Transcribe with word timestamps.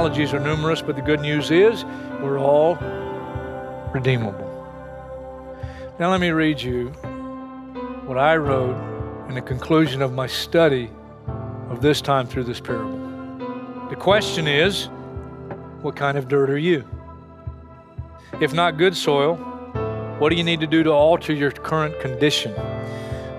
Analogies 0.00 0.32
are 0.32 0.40
numerous, 0.40 0.80
but 0.80 0.96
the 0.96 1.02
good 1.02 1.20
news 1.20 1.50
is 1.50 1.84
we're 2.22 2.38
all 2.38 2.76
redeemable. 3.92 4.46
Now, 5.98 6.10
let 6.10 6.22
me 6.22 6.30
read 6.30 6.58
you 6.58 6.86
what 8.06 8.16
I 8.16 8.38
wrote 8.38 8.78
in 9.28 9.34
the 9.34 9.42
conclusion 9.42 10.00
of 10.00 10.14
my 10.14 10.26
study 10.26 10.88
of 11.68 11.82
this 11.82 12.00
time 12.00 12.26
through 12.26 12.44
this 12.44 12.60
parable. 12.60 12.96
The 13.90 13.96
question 13.96 14.48
is 14.48 14.86
what 15.82 15.96
kind 15.96 16.16
of 16.16 16.28
dirt 16.28 16.48
are 16.48 16.56
you? 16.56 16.82
If 18.40 18.54
not 18.54 18.78
good 18.78 18.96
soil, 18.96 19.36
what 20.18 20.30
do 20.30 20.36
you 20.36 20.44
need 20.44 20.60
to 20.60 20.66
do 20.66 20.82
to 20.82 20.90
alter 20.90 21.34
your 21.34 21.50
current 21.50 22.00
condition? 22.00 22.54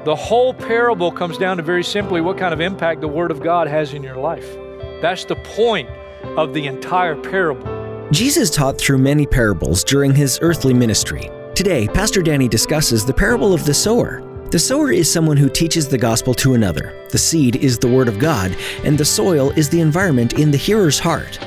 The 0.06 0.16
whole 0.16 0.54
parable 0.54 1.12
comes 1.12 1.40
down 1.40 1.58
to 1.58 1.64
very 1.64 1.84
simply 1.84 2.22
what 2.22 2.38
kind 2.38 2.54
of 2.54 2.62
impact 2.62 3.02
the 3.02 3.08
Word 3.08 3.32
of 3.32 3.42
God 3.42 3.68
has 3.68 3.96
in 3.96 4.04
your 4.04 4.18
life. 4.18 4.48
That's 5.02 5.26
the 5.26 5.38
point 5.38 5.90
of 6.38 6.54
the 6.54 6.68
entire 6.68 7.16
parable. 7.16 8.10
Jesus 8.12 8.50
taught 8.50 8.78
through 8.78 8.98
many 8.98 9.26
parables 9.26 9.84
during 9.84 10.14
his 10.14 10.40
earthly 10.42 10.74
ministry. 10.74 11.30
Today, 11.56 11.88
Pastor 11.88 12.22
Danny 12.22 12.48
discusses 12.48 13.06
the 13.06 13.14
parable 13.14 13.54
of 13.54 13.66
the 13.66 13.74
sower. 13.74 14.22
The 14.52 14.60
sower 14.60 14.92
is 14.92 15.10
someone 15.12 15.38
who 15.38 15.50
teaches 15.50 15.88
the 15.88 15.98
gospel 15.98 16.34
to 16.36 16.54
another. 16.54 17.08
The 17.10 17.18
seed 17.18 17.56
is 17.58 17.78
the 17.78 17.88
word 17.88 18.10
of 18.10 18.20
God, 18.20 18.56
and 18.84 18.98
the 18.98 19.06
soil 19.06 19.52
is 19.52 19.70
the 19.70 19.80
environment 19.80 20.34
in 20.34 20.52
the 20.52 20.58
hearer's 20.58 21.00
heart. 21.00 21.40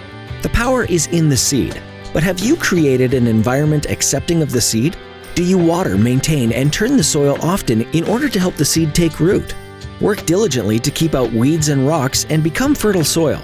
The 0.42 0.48
power 0.50 0.84
is 0.84 1.06
in 1.08 1.28
the 1.28 1.36
seed. 1.36 1.80
But 2.14 2.22
have 2.22 2.40
you 2.40 2.56
created 2.56 3.12
an 3.12 3.26
environment 3.26 3.90
accepting 3.90 4.40
of 4.40 4.52
the 4.52 4.60
seed? 4.60 4.96
Do 5.34 5.42
you 5.42 5.58
water, 5.58 5.98
maintain, 5.98 6.52
and 6.52 6.72
turn 6.72 6.96
the 6.96 7.04
soil 7.04 7.36
often 7.42 7.82
in 7.92 8.04
order 8.04 8.28
to 8.28 8.40
help 8.40 8.54
the 8.54 8.64
seed 8.64 8.94
take 8.94 9.20
root? 9.20 9.54
Work 10.00 10.24
diligently 10.24 10.78
to 10.78 10.90
keep 10.90 11.14
out 11.14 11.32
weeds 11.32 11.68
and 11.68 11.86
rocks 11.86 12.24
and 12.30 12.42
become 12.42 12.74
fertile 12.74 13.04
soil. 13.04 13.42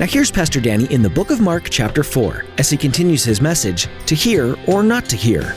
Now, 0.00 0.06
here's 0.06 0.30
Pastor 0.30 0.62
Danny 0.62 0.86
in 0.86 1.02
the 1.02 1.10
book 1.10 1.30
of 1.30 1.42
Mark, 1.42 1.68
chapter 1.68 2.02
4, 2.02 2.46
as 2.56 2.70
he 2.70 2.78
continues 2.78 3.22
his 3.22 3.42
message 3.42 3.86
to 4.06 4.14
hear 4.14 4.56
or 4.66 4.82
not 4.82 5.04
to 5.10 5.16
hear. 5.16 5.54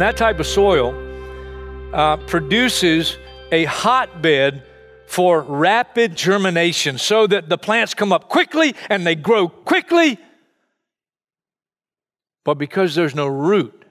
And 0.00 0.08
that 0.08 0.16
type 0.16 0.40
of 0.40 0.46
soil 0.46 0.94
uh, 1.92 2.16
produces 2.16 3.18
a 3.52 3.66
hotbed 3.66 4.62
for 5.06 5.42
rapid 5.42 6.16
germination 6.16 6.96
so 6.96 7.26
that 7.26 7.50
the 7.50 7.58
plants 7.58 7.92
come 7.92 8.10
up 8.10 8.30
quickly 8.30 8.74
and 8.88 9.06
they 9.06 9.14
grow 9.14 9.46
quickly. 9.46 10.16
But 12.44 12.54
because 12.54 12.94
there's 12.94 13.14
no 13.14 13.26
root, 13.26 13.84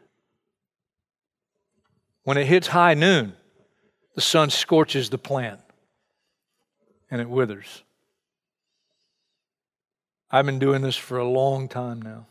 when 2.24 2.38
it 2.38 2.46
hits 2.46 2.66
high 2.66 2.96
noon, 2.96 3.34
the 4.16 4.22
sun 4.22 4.50
scorches 4.50 5.12
the 5.12 5.20
plant 5.20 5.60
and 7.12 7.22
it 7.22 7.30
withers. 7.30 7.84
I've 10.32 10.48
been 10.48 10.58
doing 10.58 10.82
this 10.82 10.98
for 10.98 11.20
a 11.20 11.30
long 11.30 11.68
time 11.68 12.02
now. 12.02 12.26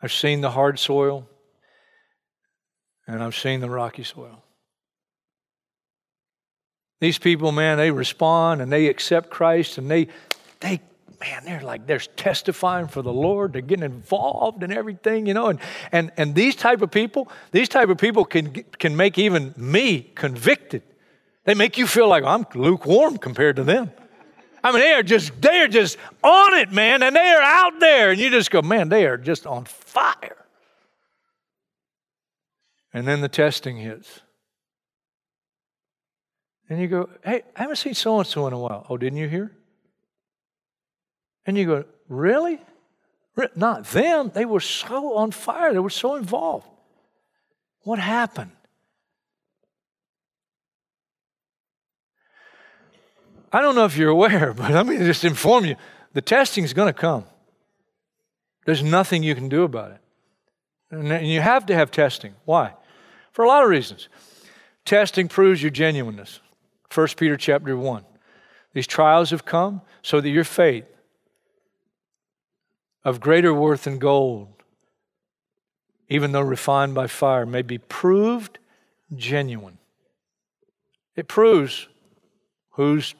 I've 0.00 0.12
seen 0.12 0.42
the 0.42 0.52
hard 0.52 0.78
soil 0.78 1.28
and 3.08 3.22
I've 3.22 3.34
seen 3.34 3.60
the 3.60 3.70
rocky 3.70 4.04
soil. 4.04 4.42
These 7.00 7.18
people, 7.18 7.52
man, 7.52 7.78
they 7.78 7.90
respond 7.90 8.60
and 8.60 8.70
they 8.70 8.86
accept 8.86 9.30
Christ 9.30 9.78
and 9.78 9.90
they, 9.90 10.08
they, 10.60 10.80
man, 11.20 11.44
they're 11.44 11.62
like 11.62 11.86
they're 11.86 11.98
testifying 11.98 12.86
for 12.86 13.02
the 13.02 13.12
Lord. 13.12 13.52
They're 13.52 13.62
getting 13.62 13.84
involved 13.84 14.62
in 14.62 14.72
everything, 14.72 15.26
you 15.26 15.34
know. 15.34 15.48
And 15.48 15.60
and 15.90 16.12
and 16.16 16.34
these 16.34 16.54
type 16.54 16.82
of 16.82 16.90
people, 16.90 17.30
these 17.52 17.68
type 17.68 17.88
of 17.88 17.98
people 17.98 18.24
can 18.24 18.52
can 18.78 18.96
make 18.96 19.16
even 19.16 19.54
me 19.56 20.10
convicted. 20.14 20.82
They 21.44 21.54
make 21.54 21.78
you 21.78 21.86
feel 21.86 22.08
like 22.08 22.24
I'm 22.24 22.46
lukewarm 22.54 23.16
compared 23.16 23.56
to 23.56 23.64
them. 23.64 23.90
I 24.62 24.72
mean, 24.72 24.80
they 24.80 24.92
are 24.92 25.04
just 25.04 25.40
they 25.40 25.60
are 25.60 25.68
just 25.68 25.96
on 26.22 26.58
it, 26.58 26.72
man, 26.72 27.02
and 27.04 27.14
they 27.14 27.28
are 27.28 27.42
out 27.42 27.78
there, 27.78 28.10
and 28.10 28.20
you 28.20 28.28
just 28.28 28.50
go, 28.50 28.60
man, 28.60 28.88
they 28.88 29.06
are 29.06 29.16
just 29.16 29.46
on 29.46 29.64
fire. 29.64 30.36
And 32.98 33.06
then 33.06 33.20
the 33.20 33.28
testing 33.28 33.76
hits. 33.76 34.22
And 36.68 36.80
you 36.80 36.88
go, 36.88 37.08
hey, 37.24 37.42
I 37.54 37.60
haven't 37.60 37.76
seen 37.76 37.94
so 37.94 38.18
and 38.18 38.26
so 38.26 38.48
in 38.48 38.52
a 38.52 38.58
while. 38.58 38.86
Oh, 38.88 38.96
didn't 38.96 39.18
you 39.18 39.28
hear? 39.28 39.52
And 41.46 41.56
you 41.56 41.64
go, 41.64 41.84
really? 42.08 42.58
Not 43.54 43.84
them. 43.84 44.32
They 44.34 44.44
were 44.44 44.58
so 44.58 45.14
on 45.14 45.30
fire, 45.30 45.72
they 45.72 45.78
were 45.78 45.90
so 45.90 46.16
involved. 46.16 46.66
What 47.82 48.00
happened? 48.00 48.50
I 53.52 53.60
don't 53.60 53.76
know 53.76 53.84
if 53.84 53.96
you're 53.96 54.10
aware, 54.10 54.52
but 54.56 54.72
let 54.72 54.86
me 54.88 54.96
just 54.98 55.24
inform 55.24 55.66
you 55.66 55.76
the 56.14 56.20
testing 56.20 56.64
is 56.64 56.72
going 56.72 56.92
to 56.92 57.00
come. 57.00 57.26
There's 58.66 58.82
nothing 58.82 59.22
you 59.22 59.36
can 59.36 59.48
do 59.48 59.62
about 59.62 59.92
it. 59.92 60.00
And 60.90 61.28
you 61.28 61.40
have 61.40 61.64
to 61.66 61.76
have 61.76 61.92
testing. 61.92 62.34
Why? 62.44 62.74
For 63.38 63.44
a 63.44 63.48
lot 63.48 63.62
of 63.62 63.70
reasons. 63.70 64.08
Testing 64.84 65.28
proves 65.28 65.62
your 65.62 65.70
genuineness. 65.70 66.40
1 66.92 67.06
Peter 67.16 67.36
chapter 67.36 67.76
1. 67.76 68.04
These 68.74 68.88
trials 68.88 69.30
have 69.30 69.44
come 69.44 69.80
so 70.02 70.20
that 70.20 70.28
your 70.28 70.42
faith, 70.42 70.86
of 73.04 73.20
greater 73.20 73.54
worth 73.54 73.84
than 73.84 74.00
gold, 74.00 74.48
even 76.08 76.32
though 76.32 76.40
refined 76.40 76.96
by 76.96 77.06
fire, 77.06 77.46
may 77.46 77.62
be 77.62 77.78
proved 77.78 78.58
genuine. 79.14 79.78
It 81.14 81.28
proves 81.28 81.86
who's 82.70 83.14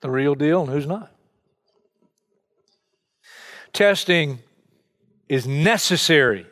the 0.00 0.10
real 0.10 0.34
deal 0.34 0.62
and 0.62 0.72
who's 0.72 0.88
not. 0.88 1.14
Testing 3.72 4.40
is 5.28 5.46
necessary 5.46 6.46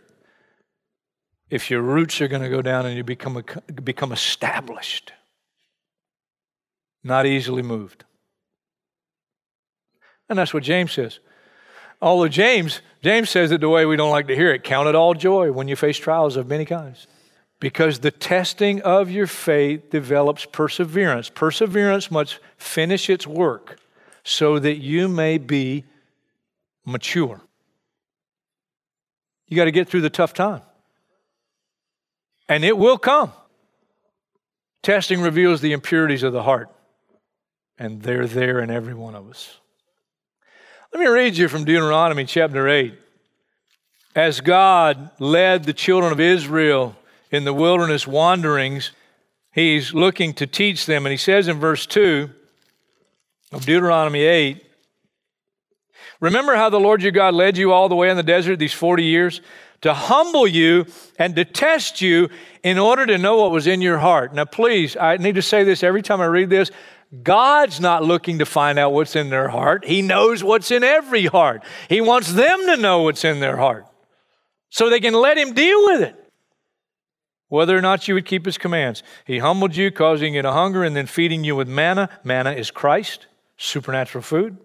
if 1.52 1.70
your 1.70 1.82
roots 1.82 2.18
are 2.22 2.28
going 2.28 2.40
to 2.40 2.48
go 2.48 2.62
down 2.62 2.86
and 2.86 2.96
you 2.96 3.04
become, 3.04 3.44
become 3.84 4.10
established, 4.10 5.12
not 7.04 7.26
easily 7.26 7.60
moved. 7.60 8.04
And 10.30 10.38
that's 10.38 10.54
what 10.54 10.62
James 10.62 10.92
says. 10.92 11.18
Although 12.00 12.28
James, 12.28 12.80
James 13.02 13.28
says 13.28 13.52
it 13.52 13.60
the 13.60 13.68
way 13.68 13.84
we 13.84 13.96
don't 13.96 14.10
like 14.10 14.28
to 14.28 14.34
hear 14.34 14.50
it 14.54 14.64
count 14.64 14.88
it 14.88 14.94
all 14.94 15.12
joy 15.12 15.52
when 15.52 15.68
you 15.68 15.76
face 15.76 15.98
trials 15.98 16.36
of 16.36 16.48
many 16.48 16.64
kinds. 16.64 17.06
Because 17.60 17.98
the 17.98 18.10
testing 18.10 18.80
of 18.80 19.10
your 19.10 19.26
faith 19.26 19.90
develops 19.90 20.46
perseverance. 20.46 21.28
Perseverance 21.28 22.10
must 22.10 22.38
finish 22.56 23.10
its 23.10 23.26
work 23.26 23.78
so 24.24 24.58
that 24.58 24.78
you 24.78 25.06
may 25.06 25.36
be 25.36 25.84
mature. 26.86 27.42
You 29.48 29.56
got 29.56 29.66
to 29.66 29.70
get 29.70 29.90
through 29.90 30.00
the 30.00 30.08
tough 30.08 30.32
time. 30.32 30.62
And 32.52 32.66
it 32.66 32.76
will 32.76 32.98
come. 32.98 33.32
Testing 34.82 35.22
reveals 35.22 35.62
the 35.62 35.72
impurities 35.72 36.22
of 36.22 36.34
the 36.34 36.42
heart, 36.42 36.68
and 37.78 38.02
they're 38.02 38.26
there 38.26 38.60
in 38.60 38.70
every 38.70 38.92
one 38.92 39.14
of 39.14 39.30
us. 39.30 39.56
Let 40.92 41.00
me 41.00 41.06
read 41.06 41.34
you 41.34 41.48
from 41.48 41.64
Deuteronomy 41.64 42.26
chapter 42.26 42.68
8. 42.68 42.92
As 44.14 44.42
God 44.42 45.12
led 45.18 45.64
the 45.64 45.72
children 45.72 46.12
of 46.12 46.20
Israel 46.20 46.94
in 47.30 47.44
the 47.44 47.54
wilderness 47.54 48.06
wanderings, 48.06 48.90
He's 49.52 49.94
looking 49.94 50.34
to 50.34 50.46
teach 50.46 50.84
them. 50.84 51.06
And 51.06 51.10
He 51.10 51.16
says 51.16 51.48
in 51.48 51.58
verse 51.58 51.86
2 51.86 52.28
of 53.52 53.64
Deuteronomy 53.64 54.24
8, 54.24 54.62
remember 56.20 56.54
how 56.54 56.68
the 56.68 56.78
Lord 56.78 57.02
your 57.02 57.12
God 57.12 57.32
led 57.32 57.56
you 57.56 57.72
all 57.72 57.88
the 57.88 57.96
way 57.96 58.10
in 58.10 58.18
the 58.18 58.22
desert 58.22 58.58
these 58.58 58.74
40 58.74 59.04
years? 59.04 59.40
To 59.82 59.94
humble 59.94 60.46
you 60.46 60.86
and 61.18 61.36
to 61.36 61.44
test 61.44 62.00
you 62.00 62.28
in 62.62 62.78
order 62.78 63.04
to 63.06 63.18
know 63.18 63.38
what 63.38 63.50
was 63.50 63.66
in 63.66 63.82
your 63.82 63.98
heart. 63.98 64.34
Now, 64.34 64.44
please, 64.44 64.96
I 64.96 65.16
need 65.16 65.34
to 65.34 65.42
say 65.42 65.64
this 65.64 65.82
every 65.82 66.02
time 66.02 66.20
I 66.20 66.26
read 66.26 66.50
this. 66.50 66.70
God's 67.22 67.80
not 67.80 68.04
looking 68.04 68.38
to 68.38 68.46
find 68.46 68.78
out 68.78 68.92
what's 68.92 69.16
in 69.16 69.28
their 69.28 69.48
heart. 69.48 69.84
He 69.84 70.00
knows 70.00 70.42
what's 70.42 70.70
in 70.70 70.82
every 70.82 71.26
heart. 71.26 71.62
He 71.88 72.00
wants 72.00 72.32
them 72.32 72.60
to 72.66 72.76
know 72.76 73.02
what's 73.02 73.24
in 73.24 73.40
their 73.40 73.56
heart 73.56 73.86
so 74.70 74.88
they 74.88 75.00
can 75.00 75.12
let 75.12 75.36
Him 75.36 75.52
deal 75.52 75.84
with 75.84 76.00
it. 76.00 76.16
Whether 77.48 77.76
or 77.76 77.82
not 77.82 78.08
you 78.08 78.14
would 78.14 78.24
keep 78.24 78.46
His 78.46 78.56
commands. 78.56 79.02
He 79.26 79.38
humbled 79.38 79.76
you, 79.76 79.90
causing 79.90 80.34
you 80.34 80.42
to 80.42 80.52
hunger, 80.52 80.82
and 80.82 80.96
then 80.96 81.06
feeding 81.06 81.44
you 81.44 81.54
with 81.54 81.68
manna. 81.68 82.08
Manna 82.24 82.52
is 82.52 82.70
Christ, 82.70 83.26
supernatural 83.58 84.22
food, 84.22 84.56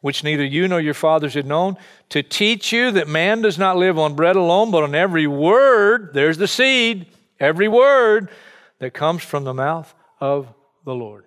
which 0.00 0.22
neither 0.22 0.44
you 0.44 0.68
nor 0.68 0.80
your 0.80 0.94
fathers 0.94 1.34
had 1.34 1.46
known, 1.46 1.76
to 2.08 2.22
teach 2.22 2.72
you 2.72 2.90
that 2.92 3.08
man 3.08 3.42
does 3.42 3.58
not 3.58 3.76
live 3.76 3.98
on 3.98 4.14
bread 4.14 4.36
alone, 4.36 4.70
but 4.70 4.82
on 4.82 4.94
every 4.94 5.26
word, 5.26 6.10
there's 6.14 6.38
the 6.38 6.48
seed, 6.48 7.06
every 7.40 7.68
word 7.68 8.28
that 8.78 8.94
comes 8.94 9.22
from 9.22 9.44
the 9.44 9.54
mouth 9.54 9.92
of 10.20 10.52
the 10.84 10.94
Lord. 10.94 11.24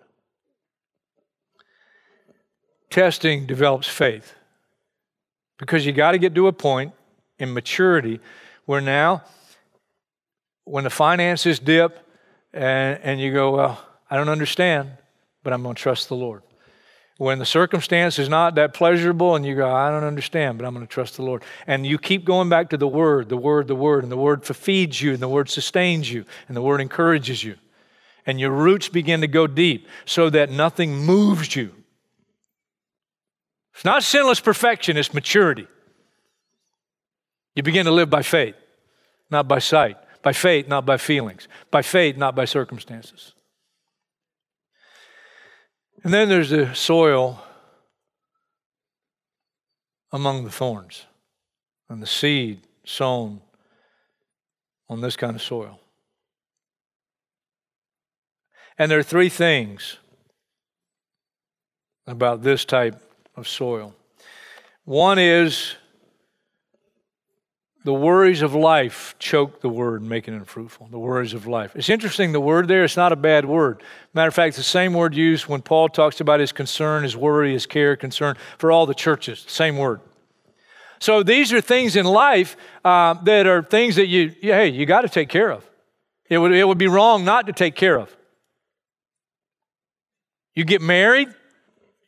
Testing 2.89 3.45
develops 3.45 3.87
faith 3.87 4.33
because 5.57 5.85
you 5.85 5.91
got 5.91 6.11
to 6.11 6.17
get 6.17 6.35
to 6.35 6.47
a 6.47 6.53
point 6.53 6.93
in 7.39 7.53
maturity 7.53 8.19
where 8.65 8.81
now, 8.81 9.23
when 10.65 10.83
the 10.83 10.89
finances 10.89 11.59
dip 11.59 12.05
and, 12.53 12.99
and 13.03 13.19
you 13.19 13.33
go, 13.33 13.55
Well, 13.55 13.85
I 14.09 14.17
don't 14.17 14.29
understand, 14.29 14.91
but 15.43 15.53
I'm 15.53 15.63
going 15.63 15.75
to 15.75 15.81
trust 15.81 16.09
the 16.09 16.15
Lord. 16.15 16.43
When 17.21 17.37
the 17.37 17.45
circumstance 17.45 18.17
is 18.17 18.29
not 18.29 18.55
that 18.55 18.73
pleasurable 18.73 19.35
and 19.35 19.45
you 19.45 19.53
go, 19.53 19.71
I 19.71 19.91
don't 19.91 20.03
understand, 20.03 20.57
but 20.57 20.65
I'm 20.65 20.73
going 20.73 20.87
to 20.87 20.91
trust 20.91 21.17
the 21.17 21.21
Lord. 21.21 21.43
And 21.67 21.85
you 21.85 21.99
keep 21.99 22.25
going 22.25 22.49
back 22.49 22.71
to 22.71 22.77
the 22.77 22.87
Word, 22.87 23.29
the 23.29 23.37
Word, 23.37 23.67
the 23.67 23.75
Word, 23.75 24.01
and 24.01 24.11
the 24.11 24.17
Word 24.17 24.43
feeds 24.43 24.99
you, 24.99 25.13
and 25.13 25.19
the 25.19 25.29
Word 25.29 25.47
sustains 25.47 26.11
you, 26.11 26.25
and 26.47 26.57
the 26.57 26.63
Word 26.63 26.81
encourages 26.81 27.43
you. 27.43 27.57
And 28.25 28.39
your 28.39 28.49
roots 28.49 28.89
begin 28.89 29.21
to 29.21 29.27
go 29.27 29.45
deep 29.45 29.87
so 30.03 30.31
that 30.31 30.49
nothing 30.49 30.95
moves 30.95 31.55
you. 31.55 31.75
It's 33.75 33.85
not 33.85 34.01
sinless 34.01 34.39
perfection, 34.39 34.97
it's 34.97 35.13
maturity. 35.13 35.67
You 37.53 37.61
begin 37.61 37.85
to 37.85 37.91
live 37.91 38.09
by 38.09 38.23
faith, 38.23 38.55
not 39.29 39.47
by 39.47 39.59
sight. 39.59 39.97
By 40.23 40.33
faith, 40.33 40.67
not 40.67 40.87
by 40.87 40.97
feelings. 40.97 41.47
By 41.69 41.83
faith, 41.83 42.17
not 42.17 42.35
by 42.35 42.45
circumstances. 42.45 43.35
And 46.03 46.13
then 46.13 46.29
there's 46.29 46.49
the 46.49 46.73
soil 46.73 47.43
among 50.11 50.43
the 50.43 50.51
thorns 50.51 51.05
and 51.89 52.01
the 52.01 52.07
seed 52.07 52.61
sown 52.83 53.41
on 54.89 55.01
this 55.01 55.15
kind 55.15 55.35
of 55.35 55.41
soil. 55.41 55.79
And 58.77 58.89
there 58.89 58.99
are 58.99 59.03
three 59.03 59.29
things 59.29 59.97
about 62.07 62.41
this 62.41 62.65
type 62.65 62.99
of 63.35 63.47
soil. 63.47 63.93
One 64.85 65.19
is 65.19 65.75
the 67.83 67.93
worries 67.93 68.41
of 68.43 68.53
life 68.53 69.15
choke 69.17 69.61
the 69.61 69.69
word, 69.69 70.03
making 70.03 70.35
it 70.35 70.45
fruitful. 70.47 70.87
The 70.91 70.99
worries 70.99 71.33
of 71.33 71.47
life. 71.47 71.75
It's 71.75 71.89
interesting, 71.89 72.31
the 72.31 72.39
word 72.39 72.67
there, 72.67 72.83
it's 72.83 72.97
not 72.97 73.11
a 73.11 73.15
bad 73.15 73.45
word. 73.45 73.81
Matter 74.13 74.27
of 74.27 74.35
fact, 74.35 74.55
the 74.55 74.63
same 74.63 74.93
word 74.93 75.15
used 75.15 75.47
when 75.47 75.61
Paul 75.61 75.89
talks 75.89 76.21
about 76.21 76.39
his 76.39 76.51
concern, 76.51 77.03
his 77.03 77.17
worry, 77.17 77.53
his 77.53 77.65
care, 77.65 77.95
concern 77.95 78.37
for 78.59 78.71
all 78.71 78.85
the 78.85 78.93
churches. 78.93 79.43
Same 79.47 79.77
word. 79.77 79.99
So 80.99 81.23
these 81.23 81.51
are 81.51 81.61
things 81.61 81.95
in 81.95 82.05
life 82.05 82.55
uh, 82.85 83.15
that 83.23 83.47
are 83.47 83.63
things 83.63 83.95
that 83.95 84.05
you, 84.05 84.35
hey, 84.41 84.67
you 84.69 84.85
got 84.85 85.01
to 85.01 85.09
take 85.09 85.29
care 85.29 85.51
of. 85.51 85.67
It 86.29 86.37
would, 86.37 86.53
it 86.53 86.67
would 86.67 86.77
be 86.77 86.87
wrong 86.87 87.25
not 87.25 87.47
to 87.47 87.53
take 87.53 87.75
care 87.75 87.99
of. 87.99 88.15
You 90.53 90.65
get 90.65 90.81
married, 90.81 91.29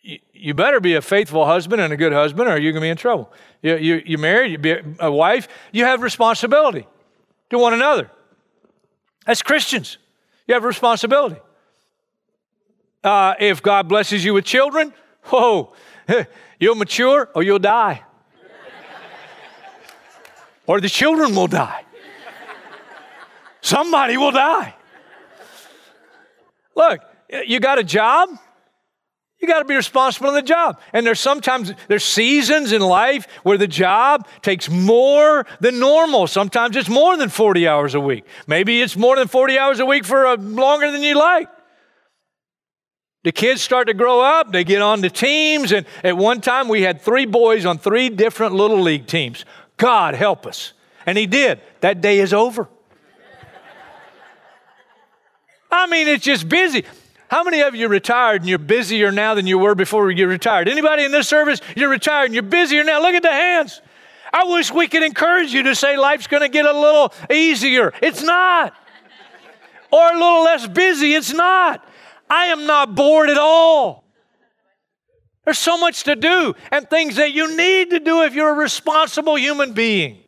you 0.03 0.53
better 0.53 0.79
be 0.81 0.95
a 0.95 1.01
faithful 1.01 1.45
husband 1.45 1.81
and 1.81 1.93
a 1.93 1.97
good 1.97 2.11
husband, 2.11 2.49
or 2.49 2.59
you're 2.59 2.73
going 2.73 2.81
to 2.81 2.85
be 2.85 2.89
in 2.89 2.97
trouble. 2.97 3.31
You, 3.61 3.77
you, 3.77 4.01
you're 4.05 4.19
married, 4.19 4.51
you 4.51 4.57
be 4.57 4.75
a 4.99 5.11
wife, 5.11 5.47
you 5.71 5.85
have 5.85 6.01
responsibility 6.01 6.85
to 7.49 7.57
one 7.57 7.73
another. 7.73 8.11
As 9.25 9.41
Christians, 9.41 9.97
you 10.47 10.53
have 10.53 10.65
responsibility. 10.65 11.39
Uh, 13.03 13.35
if 13.39 13.61
God 13.61 13.87
blesses 13.87 14.23
you 14.25 14.33
with 14.33 14.43
children, 14.43 14.93
whoa, 15.25 15.73
you'll 16.59 16.75
mature 16.75 17.29
or 17.33 17.43
you'll 17.43 17.59
die. 17.59 18.03
or 20.67 20.81
the 20.81 20.89
children 20.89 21.35
will 21.35 21.47
die. 21.47 21.85
Somebody 23.61 24.17
will 24.17 24.31
die. 24.31 24.75
Look, 26.75 26.99
you 27.45 27.61
got 27.61 27.79
a 27.79 27.83
job, 27.83 28.29
you 29.43 29.47
got 29.47 29.59
to 29.59 29.65
be 29.65 29.75
responsible 29.75 30.29
in 30.29 30.35
the 30.35 30.41
job. 30.41 30.79
And 30.93 31.05
there's 31.05 31.19
sometimes 31.19 31.73
there's 31.89 32.05
seasons 32.05 32.71
in 32.71 32.81
life 32.81 33.27
where 33.43 33.57
the 33.57 33.67
job 33.67 34.25
takes 34.41 34.69
more 34.69 35.45
than 35.59 35.79
normal. 35.79 36.27
Sometimes 36.27 36.77
it's 36.77 36.87
more 36.87 37.17
than 37.17 37.27
40 37.27 37.67
hours 37.67 37.93
a 37.93 37.99
week. 37.99 38.23
Maybe 38.47 38.81
it's 38.81 38.95
more 38.95 39.17
than 39.17 39.27
40 39.27 39.59
hours 39.59 39.79
a 39.81 39.85
week 39.85 40.05
for 40.05 40.23
a, 40.23 40.35
longer 40.35 40.91
than 40.91 41.03
you 41.03 41.15
like. 41.15 41.49
The 43.25 43.33
kids 43.33 43.61
start 43.61 43.87
to 43.87 43.93
grow 43.93 44.21
up, 44.21 44.53
they 44.53 44.63
get 44.63 44.81
on 44.81 45.01
the 45.01 45.09
teams, 45.09 45.71
and 45.71 45.85
at 46.03 46.17
one 46.17 46.41
time 46.41 46.67
we 46.69 46.81
had 46.81 47.01
three 47.01 47.25
boys 47.25 47.65
on 47.65 47.77
three 47.77 48.09
different 48.09 48.53
little 48.53 48.81
league 48.81 49.07
teams. 49.07 49.45
God 49.75 50.15
help 50.15 50.45
us. 50.45 50.73
And 51.05 51.17
he 51.17 51.25
did. 51.25 51.59
That 51.81 51.99
day 51.99 52.19
is 52.19 52.33
over. 52.33 52.69
I 55.69 55.87
mean, 55.87 56.07
it's 56.07 56.23
just 56.23 56.47
busy. 56.47 56.85
How 57.33 57.41
many 57.43 57.61
of 57.61 57.73
you 57.73 57.87
retired 57.87 58.41
and 58.41 58.49
you're 58.49 58.59
busier 58.59 59.11
now 59.11 59.33
than 59.33 59.47
you 59.47 59.57
were 59.57 59.73
before 59.73 60.11
you 60.11 60.27
retired? 60.27 60.69
Anybody 60.69 61.03
in 61.03 61.11
this 61.11 61.27
service, 61.27 61.61
you're 61.75 61.89
retired 61.89 62.25
and 62.25 62.35
you're 62.35 62.43
busier 62.43 62.83
now? 62.83 63.01
Look 63.01 63.15
at 63.15 63.23
the 63.23 63.31
hands. 63.31 63.81
I 64.31 64.43
wish 64.43 64.71
we 64.71 64.87
could 64.87 65.01
encourage 65.01 65.51
you 65.51 65.63
to 65.63 65.73
say 65.73 65.97
life's 65.97 66.27
going 66.27 66.43
to 66.43 66.47
get 66.47 66.63
a 66.63 66.79
little 66.79 67.11
easier. 67.31 67.91
It's 68.03 68.21
not. 68.21 68.75
Or 69.91 70.11
a 70.11 70.13
little 70.13 70.43
less 70.43 70.67
busy. 70.67 71.15
It's 71.15 71.33
not. 71.33 71.83
I 72.29 72.45
am 72.45 72.67
not 72.67 72.93
bored 72.93 73.31
at 73.31 73.39
all. 73.39 74.03
There's 75.43 75.57
so 75.57 75.79
much 75.79 76.03
to 76.03 76.15
do 76.15 76.53
and 76.71 76.87
things 76.87 77.15
that 77.15 77.31
you 77.31 77.57
need 77.57 77.89
to 77.89 77.99
do 77.99 78.21
if 78.21 78.35
you're 78.35 78.51
a 78.51 78.53
responsible 78.53 79.39
human 79.39 79.73
being. 79.73 80.19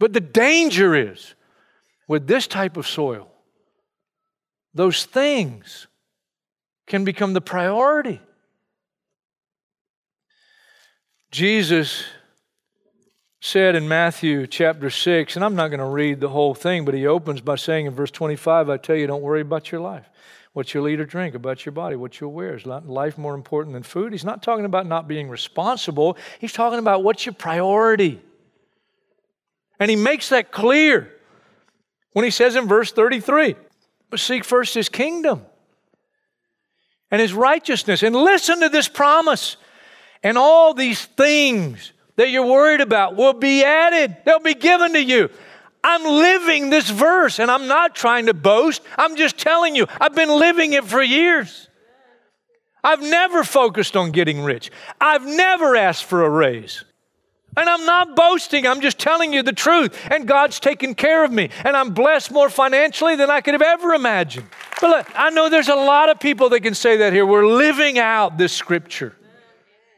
But 0.00 0.14
the 0.14 0.22
danger 0.22 0.94
is 0.94 1.34
with 2.08 2.26
this 2.26 2.46
type 2.46 2.78
of 2.78 2.86
soil, 2.86 3.30
those 4.72 5.04
things 5.04 5.85
can 6.86 7.04
become 7.04 7.32
the 7.32 7.40
priority. 7.40 8.20
Jesus 11.30 12.04
said 13.40 13.74
in 13.74 13.86
Matthew 13.88 14.46
chapter 14.46 14.88
6, 14.90 15.36
and 15.36 15.44
I'm 15.44 15.54
not 15.54 15.68
going 15.68 15.80
to 15.80 15.86
read 15.86 16.20
the 16.20 16.28
whole 16.28 16.54
thing, 16.54 16.84
but 16.84 16.94
he 16.94 17.06
opens 17.06 17.40
by 17.40 17.56
saying 17.56 17.86
in 17.86 17.94
verse 17.94 18.10
25, 18.10 18.70
I 18.70 18.76
tell 18.76 18.96
you, 18.96 19.06
don't 19.06 19.22
worry 19.22 19.40
about 19.40 19.70
your 19.70 19.80
life, 19.80 20.08
what 20.52 20.72
you'll 20.72 20.88
eat 20.88 21.00
or 21.00 21.04
drink, 21.04 21.34
about 21.34 21.66
your 21.66 21.72
body, 21.72 21.96
what 21.96 22.20
you'll 22.20 22.32
wear. 22.32 22.54
Is 22.54 22.64
life 22.64 23.18
more 23.18 23.34
important 23.34 23.74
than 23.74 23.82
food? 23.82 24.12
He's 24.12 24.24
not 24.24 24.42
talking 24.42 24.64
about 24.64 24.86
not 24.86 25.08
being 25.08 25.28
responsible, 25.28 26.16
he's 26.38 26.52
talking 26.52 26.78
about 26.78 27.02
what's 27.02 27.26
your 27.26 27.34
priority. 27.34 28.20
And 29.78 29.90
he 29.90 29.96
makes 29.96 30.30
that 30.30 30.52
clear 30.52 31.12
when 32.12 32.24
he 32.24 32.30
says 32.30 32.56
in 32.56 32.66
verse 32.66 32.92
33, 32.92 33.56
but 34.08 34.20
seek 34.20 34.42
first 34.42 34.74
his 34.74 34.88
kingdom 34.88 35.44
and 37.10 37.20
his 37.20 37.32
righteousness. 37.32 38.02
And 38.02 38.14
listen 38.14 38.60
to 38.60 38.68
this 38.68 38.88
promise. 38.88 39.56
And 40.22 40.36
all 40.36 40.74
these 40.74 41.04
things 41.04 41.92
that 42.16 42.30
you're 42.30 42.46
worried 42.46 42.80
about 42.80 43.16
will 43.16 43.34
be 43.34 43.62
added, 43.62 44.16
they'll 44.24 44.40
be 44.40 44.54
given 44.54 44.94
to 44.94 45.02
you. 45.02 45.30
I'm 45.84 46.02
living 46.02 46.70
this 46.70 46.90
verse 46.90 47.38
and 47.38 47.50
I'm 47.50 47.68
not 47.68 47.94
trying 47.94 48.26
to 48.26 48.34
boast. 48.34 48.82
I'm 48.98 49.16
just 49.16 49.38
telling 49.38 49.76
you, 49.76 49.86
I've 50.00 50.14
been 50.14 50.30
living 50.30 50.72
it 50.72 50.84
for 50.84 51.00
years. 51.02 51.68
I've 52.82 53.02
never 53.02 53.44
focused 53.44 53.96
on 53.96 54.10
getting 54.10 54.42
rich. 54.42 54.70
I've 55.00 55.24
never 55.24 55.76
asked 55.76 56.04
for 56.04 56.24
a 56.24 56.30
raise. 56.30 56.84
And 57.56 57.68
I'm 57.68 57.86
not 57.86 58.14
boasting, 58.14 58.66
I'm 58.66 58.80
just 58.80 58.98
telling 58.98 59.32
you 59.32 59.42
the 59.42 59.52
truth. 59.52 59.98
And 60.10 60.28
God's 60.28 60.60
taken 60.60 60.94
care 60.94 61.24
of 61.24 61.32
me. 61.32 61.48
And 61.64 61.76
I'm 61.76 61.94
blessed 61.94 62.30
more 62.30 62.50
financially 62.50 63.16
than 63.16 63.30
I 63.30 63.40
could 63.40 63.54
have 63.54 63.62
ever 63.62 63.94
imagined. 63.94 64.46
But 64.80 64.90
look, 64.90 65.10
I 65.14 65.30
know 65.30 65.48
there's 65.48 65.68
a 65.68 65.74
lot 65.74 66.10
of 66.10 66.20
people 66.20 66.50
that 66.50 66.60
can 66.60 66.74
say 66.74 66.98
that 66.98 67.12
here. 67.12 67.24
We're 67.24 67.46
living 67.46 67.98
out 67.98 68.36
this 68.36 68.52
scripture 68.52 69.16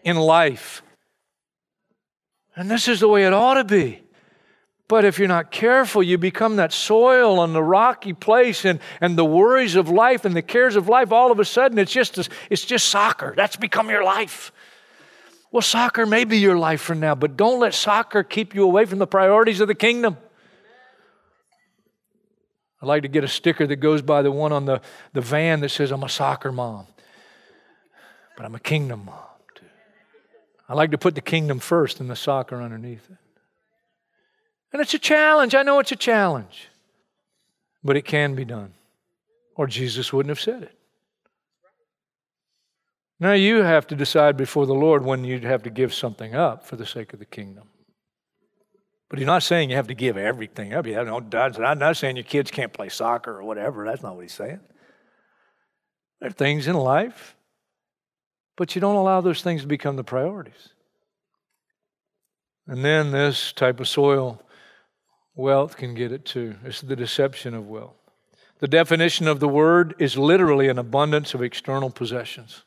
in 0.05 0.17
life. 0.17 0.83
And 2.55 2.71
this 2.71 2.89
is 2.89 3.01
the 3.01 3.09
way 3.09 3.25
it 3.25 3.33
ought 3.33 3.55
to 3.55 3.65
be. 3.65 4.03
But 4.89 5.05
if 5.05 5.19
you're 5.19 5.29
not 5.29 5.51
careful, 5.51 6.03
you 6.03 6.17
become 6.17 6.57
that 6.57 6.73
soil 6.73 7.39
on 7.41 7.53
the 7.53 7.63
rocky 7.63 8.15
place, 8.15 8.65
and, 8.65 8.81
and 9.03 9.19
the 9.19 9.25
worries 9.25 9.77
of 9.77 9.91
life 9.91 10.25
and 10.25 10.35
the 10.35 10.43
cares 10.43 10.77
of 10.77 10.89
life, 10.89 11.13
all 11.13 11.31
of 11.31 11.39
a 11.39 11.45
sudden, 11.45 11.79
it's 11.79 11.93
just, 11.93 12.19
it's 12.49 12.65
just 12.65 12.89
soccer. 12.89 13.35
That's 13.37 13.57
become 13.57 13.91
your 13.91 14.03
life. 14.03 14.51
Well, 15.51 15.63
soccer 15.63 16.05
may 16.05 16.25
be 16.25 16.39
your 16.39 16.59
life 16.59 16.81
for 16.81 16.95
now, 16.95 17.15
but 17.15 17.37
don't 17.37 17.61
let 17.61 17.75
soccer 17.75 18.23
keep 18.23 18.55
you 18.55 18.65
away 18.65 18.85
from 18.85 18.99
the 18.99 19.07
priorities 19.07 19.61
of 19.61 19.69
the 19.69 19.75
kingdom. 19.75 20.17
I'd 22.81 22.87
like 22.87 23.03
to 23.03 23.09
get 23.09 23.25
a 23.25 23.29
sticker 23.29 23.67
that 23.67 23.77
goes 23.77 24.03
by 24.03 24.23
the 24.23 24.31
one 24.31 24.53
on 24.53 24.67
the, 24.67 24.81
the 25.13 25.21
van 25.21 25.61
that 25.61 25.71
says, 25.71 25.91
I'm 25.91 26.05
a 26.05 26.09
soccer 26.09 26.53
mom, 26.53 26.87
but 28.37 28.47
I'm 28.47 28.55
a 28.55 28.61
kingdom 28.61 29.07
mom 29.07 29.25
too. 29.55 29.65
I 30.69 30.75
like 30.75 30.93
to 30.93 30.99
put 30.99 31.15
the 31.15 31.21
kingdom 31.21 31.59
first 31.59 31.99
and 31.99 32.09
the 32.09 32.17
soccer 32.17 32.63
underneath 32.63 33.11
it. 33.11 33.17
And 34.73 34.83
it's 34.83 34.95
a 34.95 34.99
challenge. 34.99 35.55
I 35.55 35.63
know 35.63 35.81
it's 35.81 35.93
a 35.93 35.97
challenge, 35.97 36.69
but 37.83 37.97
it 37.97 38.03
can 38.03 38.35
be 38.35 38.45
done, 38.45 38.75
or 39.57 39.67
Jesus 39.67 40.13
wouldn't 40.13 40.31
have 40.31 40.41
said 40.41 40.63
it. 40.63 40.78
Now 43.21 43.33
you 43.33 43.63
have 43.63 43.87
to 43.89 43.97
decide 43.97 44.37
before 44.37 44.67
the 44.67 44.75
Lord 44.75 45.05
when 45.05 45.25
you'd 45.25 45.45
have 45.45 45.63
to 45.65 45.71
give 45.71 45.93
something 45.93 46.35
up 46.35 46.65
for 46.65 46.77
the 46.77 46.87
sake 46.87 47.13
of 47.13 47.19
the 47.19 47.25
kingdom. 47.25 47.69
But 49.09 49.19
he's 49.19 49.27
not 49.27 49.43
saying 49.43 49.71
you 49.71 49.77
have 49.77 49.89
to 49.89 49.95
give 49.95 50.17
everything 50.17 50.75
up. 50.75 50.87
I'm 50.87 51.79
not 51.79 51.97
saying 51.97 52.17
your 52.17 52.25
kids 52.25 52.51
can't 52.51 52.73
play 52.73 52.91
soccer 52.91 53.39
or 53.39 53.43
whatever. 53.43 53.85
That's 53.85 54.03
not 54.03 54.15
what 54.15 54.23
he's 54.23 54.35
saying. 54.35 54.61
There 56.21 56.29
are 56.29 56.33
things 56.33 56.69
in 56.69 56.77
life, 56.77 57.35
but 58.57 58.75
you 58.75 58.81
don't 58.81 58.97
allow 58.97 59.21
those 59.21 59.43
things 59.43 59.63
to 59.63 59.67
become 59.67 59.97
the 59.97 60.05
priorities. 60.05 60.69
And 62.67 62.85
then 62.85 63.13
this 63.13 63.53
type 63.53 63.81
of 63.81 63.89
soil, 63.89 64.43
wealth 65.35 65.77
can 65.77 65.95
get 65.95 66.13
it 66.13 66.25
too. 66.25 66.57
It's 66.65 66.83
the 66.83 66.97
deception 66.97 67.55
of 67.55 67.67
wealth. 67.67 67.97
The 68.59 68.69
definition 68.69 69.27
of 69.27 69.41
the 69.41 69.49
word 69.49 69.95
is 69.99 70.19
literally 70.19 70.69
an 70.69 70.79
abundance 70.79 71.33
of 71.33 71.43
external 71.43 71.89
possessions. 71.89 72.65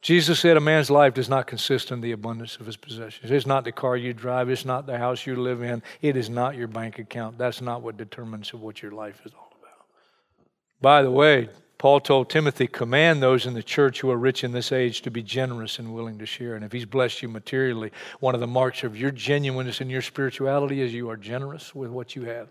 Jesus 0.00 0.40
said 0.40 0.56
a 0.56 0.60
man's 0.60 0.90
life 0.90 1.12
does 1.12 1.28
not 1.28 1.46
consist 1.46 1.90
in 1.90 2.00
the 2.00 2.12
abundance 2.12 2.56
of 2.56 2.66
his 2.66 2.76
possessions. 2.76 3.30
It's 3.30 3.46
not 3.46 3.64
the 3.64 3.72
car 3.72 3.96
you 3.96 4.14
drive, 4.14 4.48
it's 4.48 4.64
not 4.64 4.86
the 4.86 4.96
house 4.96 5.26
you 5.26 5.36
live 5.36 5.62
in, 5.62 5.82
it 6.00 6.16
is 6.16 6.30
not 6.30 6.56
your 6.56 6.68
bank 6.68 6.98
account. 6.98 7.36
That's 7.36 7.60
not 7.60 7.82
what 7.82 7.98
determines 7.98 8.54
what 8.54 8.80
your 8.80 8.92
life 8.92 9.20
is 9.26 9.32
all 9.34 9.52
about. 9.60 9.86
By 10.80 11.02
the 11.02 11.10
way, 11.10 11.50
Paul 11.76 12.00
told 12.00 12.28
Timothy, 12.28 12.66
command 12.66 13.22
those 13.22 13.46
in 13.46 13.54
the 13.54 13.62
church 13.62 14.00
who 14.00 14.10
are 14.10 14.16
rich 14.16 14.44
in 14.44 14.52
this 14.52 14.70
age 14.70 15.02
to 15.02 15.10
be 15.10 15.22
generous 15.22 15.78
and 15.78 15.94
willing 15.94 16.18
to 16.18 16.26
share. 16.26 16.54
And 16.54 16.62
if 16.64 16.72
he's 16.72 16.84
blessed 16.84 17.22
you 17.22 17.28
materially, 17.28 17.90
one 18.20 18.34
of 18.34 18.40
the 18.40 18.46
marks 18.46 18.84
of 18.84 18.98
your 18.98 19.10
genuineness 19.10 19.80
and 19.80 19.90
your 19.90 20.02
spirituality 20.02 20.82
is 20.82 20.92
you 20.92 21.08
are 21.08 21.16
generous 21.16 21.74
with 21.74 21.90
what 21.90 22.14
you 22.14 22.24
have. 22.24 22.48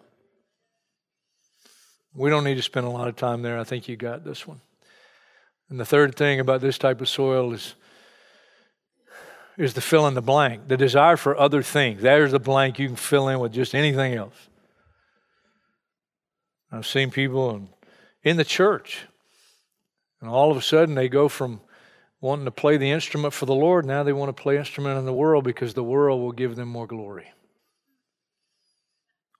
We 2.16 2.32
don't 2.32 2.44
need 2.44 2.56
to 2.56 2.64
spend 2.64 2.88
a 2.88 2.90
lot 2.90 3.08
of 3.08 3.16
time 3.16 3.44
there. 3.44 3.60
I 3.60 3.64
think 3.64 3.88
you 3.88 3.96
got 3.96 4.24
this 4.24 4.48
one. 4.48 4.62
And 5.70 5.80
the 5.80 5.86
third 5.86 6.16
thing 6.16 6.40
about 6.40 6.62
this 6.62 6.78
type 6.78 7.00
of 7.02 7.10
soil 7.10 7.54
is, 7.54 7.76
is 9.58 9.74
the 9.74 9.82
fill 9.82 10.08
in 10.08 10.16
the 10.16 10.22
blank, 10.22 10.68
the 10.68 10.78
desire 10.78 11.18
for 11.18 11.38
other 11.38 11.62
things. 11.62 12.02
There's 12.02 12.32
the 12.32 12.40
blank 12.40 12.80
you 12.80 12.88
can 12.88 12.96
fill 12.96 13.28
in 13.28 13.40
with 13.40 13.54
just 13.54 13.76
anything 13.76 14.16
else. 14.16 14.50
I've 16.72 16.88
seen 16.88 17.12
people 17.12 17.70
in 18.24 18.38
the 18.38 18.46
church, 18.46 19.06
and 20.22 20.30
all 20.30 20.52
of 20.52 20.58
a 20.58 20.62
sudden 20.62 20.96
they 20.96 21.10
go 21.10 21.28
from 21.28 21.62
wanting 22.22 22.46
to 22.46 22.52
play 22.52 22.78
the 22.78 22.92
instrument 22.92 23.34
for 23.34 23.46
the 23.46 23.56
Lord, 23.56 23.86
now 23.86 24.04
they 24.04 24.14
want 24.14 24.36
to 24.36 24.42
play 24.42 24.58
instrument 24.58 25.00
in 25.00 25.06
the 25.06 25.14
world 25.14 25.44
because 25.44 25.74
the 25.74 25.84
world 25.84 26.22
will 26.22 26.32
give 26.32 26.56
them 26.56 26.68
more 26.68 26.88
glory. 26.88 27.32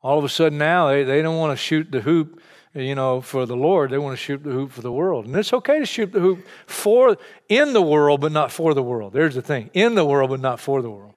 All 0.02 0.18
of 0.18 0.24
a 0.24 0.30
sudden 0.30 0.58
now 0.58 0.88
they, 0.88 1.04
they 1.04 1.22
don't 1.22 1.38
want 1.38 1.52
to 1.52 1.62
shoot 1.62 1.92
the 1.92 2.02
hoop 2.02 2.42
you 2.74 2.96
know, 2.96 3.22
for 3.22 3.46
the 3.46 3.56
Lord. 3.56 3.92
They 3.92 3.98
want 3.98 4.18
to 4.18 4.24
shoot 4.24 4.44
the 4.44 4.52
hoop 4.52 4.72
for 4.72 4.82
the 4.82 4.92
world. 4.92 5.26
And 5.26 5.36
it's 5.36 5.54
okay 5.54 5.80
to 5.80 5.86
shoot 5.86 6.12
the 6.12 6.20
hoop 6.20 6.46
for 6.68 7.18
in 7.48 7.74
the 7.74 7.82
world, 7.82 8.22
but 8.22 8.32
not 8.32 8.52
for 8.52 8.74
the 8.74 8.84
world. 8.84 9.14
There's 9.14 9.36
the 9.36 9.42
thing. 9.42 9.70
In 9.74 9.96
the 9.96 10.06
world, 10.06 10.30
but 10.30 10.40
not 10.40 10.60
for 10.60 10.82
the 10.82 10.90
world. 10.90 11.14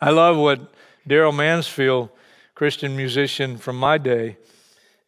I 0.00 0.10
love 0.10 0.36
what 0.36 0.72
Darrell 1.06 1.32
Mansfield, 1.32 2.10
Christian 2.54 2.96
musician 2.96 3.56
from 3.58 3.76
my 3.76 3.98
day, 3.98 4.36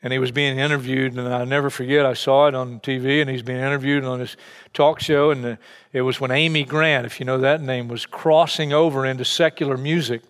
and 0.03 0.13
he 0.13 0.19
was 0.19 0.33
being 0.33 0.59
interviewed, 0.59 1.17
and 1.17 1.33
I 1.33 1.45
never 1.45 1.71
forget, 1.71 2.05
I 2.05 2.15
saw 2.15 2.49
it 2.49 2.55
on 2.55 2.81
TV, 2.81 3.21
and 3.21 3.31
he's 3.31 3.43
being 3.43 3.61
interviewed 3.61 4.05
on 4.05 4.19
this 4.19 4.37
talk 4.75 5.01
show, 5.01 5.31
and 5.31 5.59
it 5.93 6.03
was 6.03 6.21
when 6.21 6.33
Amy 6.33 6.65
Grant, 6.65 7.07
if 7.07 7.21
you 7.21 7.27
know 7.27 7.39
that 7.39 7.61
name, 7.61 7.87
was 7.87 8.05
crossing 8.05 8.73
over 8.73 9.07
into 9.07 9.25
secular 9.25 9.77
music 9.77 10.23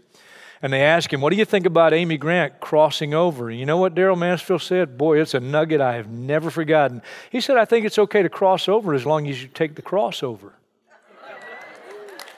and 0.62 0.72
they 0.72 0.82
asked 0.82 1.12
him, 1.12 1.20
What 1.20 1.30
do 1.30 1.36
you 1.36 1.44
think 1.44 1.66
about 1.66 1.92
Amy 1.92 2.16
Grant 2.16 2.60
crossing 2.60 3.12
over? 3.12 3.50
And 3.50 3.58
you 3.58 3.66
know 3.66 3.78
what 3.78 3.96
Darrell 3.96 4.14
Mansfield 4.14 4.62
said? 4.62 4.96
Boy, 4.96 5.20
it's 5.20 5.34
a 5.34 5.40
nugget 5.40 5.80
I 5.80 5.96
have 5.96 6.08
never 6.08 6.50
forgotten. 6.50 7.02
He 7.30 7.40
said, 7.40 7.56
I 7.56 7.64
think 7.64 7.84
it's 7.84 7.98
okay 7.98 8.22
to 8.22 8.28
cross 8.28 8.68
over 8.68 8.94
as 8.94 9.04
long 9.04 9.26
as 9.26 9.42
you 9.42 9.48
take 9.48 9.74
the 9.74 9.82
crossover. 9.82 10.52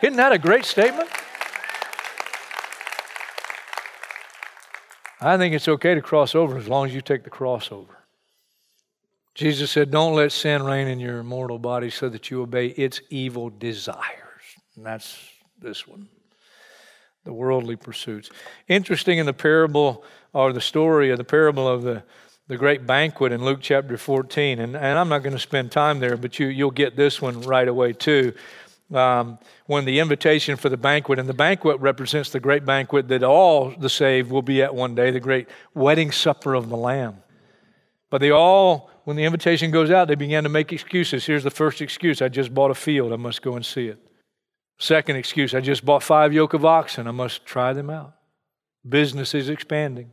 Isn't 0.00 0.16
that 0.16 0.32
a 0.32 0.38
great 0.38 0.64
statement? 0.64 1.08
I 5.20 5.36
think 5.36 5.54
it's 5.54 5.68
okay 5.68 5.94
to 5.94 6.02
cross 6.02 6.34
over 6.34 6.56
as 6.56 6.68
long 6.68 6.86
as 6.86 6.94
you 6.94 7.00
take 7.02 7.24
the 7.24 7.30
crossover. 7.30 7.96
Jesus 9.34 9.70
said, 9.70 9.90
Don't 9.90 10.14
let 10.14 10.32
sin 10.32 10.62
reign 10.62 10.88
in 10.88 10.98
your 10.98 11.22
mortal 11.22 11.58
body 11.58 11.90
so 11.90 12.08
that 12.08 12.30
you 12.30 12.40
obey 12.42 12.68
its 12.68 13.02
evil 13.10 13.50
desires. 13.50 14.00
And 14.76 14.86
that's 14.86 15.18
this 15.60 15.86
one 15.86 16.08
the 17.24 17.32
worldly 17.32 17.76
pursuits. 17.76 18.30
Interesting 18.68 19.18
in 19.18 19.26
the 19.26 19.32
parable 19.32 20.04
or 20.32 20.52
the 20.52 20.60
story 20.60 21.10
of 21.10 21.18
the 21.18 21.24
parable 21.24 21.66
of 21.66 21.82
the, 21.82 22.02
the 22.48 22.56
great 22.56 22.86
banquet 22.86 23.32
in 23.32 23.44
Luke 23.44 23.60
chapter 23.62 23.96
14, 23.96 24.58
and, 24.60 24.76
and 24.76 24.98
I'm 24.98 25.08
not 25.08 25.22
going 25.22 25.32
to 25.32 25.38
spend 25.38 25.72
time 25.72 26.00
there, 26.00 26.16
but 26.16 26.38
you, 26.38 26.46
you'll 26.48 26.70
get 26.70 26.96
this 26.96 27.22
one 27.22 27.40
right 27.42 27.66
away 27.66 27.94
too. 27.94 28.34
Um, 28.92 29.38
when 29.66 29.86
the 29.86 29.98
invitation 29.98 30.56
for 30.56 30.68
the 30.68 30.76
banquet, 30.76 31.18
and 31.18 31.26
the 31.28 31.34
banquet 31.34 31.80
represents 31.80 32.30
the 32.30 32.40
great 32.40 32.66
banquet 32.66 33.08
that 33.08 33.22
all 33.22 33.70
the 33.70 33.88
saved 33.88 34.30
will 34.30 34.42
be 34.42 34.62
at 34.62 34.74
one 34.74 34.94
day, 34.94 35.10
the 35.10 35.20
great 35.20 35.48
wedding 35.72 36.12
supper 36.12 36.54
of 36.54 36.68
the 36.68 36.76
Lamb. 36.76 37.22
But 38.10 38.20
they 38.20 38.30
all, 38.30 38.90
when 39.04 39.16
the 39.16 39.24
invitation 39.24 39.70
goes 39.70 39.90
out, 39.90 40.08
they 40.08 40.14
began 40.14 40.42
to 40.42 40.50
make 40.50 40.72
excuses. 40.72 41.24
Here's 41.24 41.42
the 41.42 41.50
first 41.50 41.80
excuse 41.80 42.20
I 42.20 42.28
just 42.28 42.52
bought 42.52 42.70
a 42.70 42.74
field, 42.74 43.12
I 43.12 43.16
must 43.16 43.40
go 43.40 43.56
and 43.56 43.64
see 43.64 43.88
it. 43.88 43.98
Second 44.78 45.16
excuse 45.16 45.54
I 45.54 45.60
just 45.60 45.84
bought 45.84 46.02
five 46.02 46.32
yoke 46.32 46.54
of 46.54 46.64
oxen. 46.64 47.06
I 47.06 47.12
must 47.12 47.46
try 47.46 47.72
them 47.72 47.90
out. 47.90 48.14
Business 48.86 49.34
is 49.34 49.48
expanding. 49.48 50.12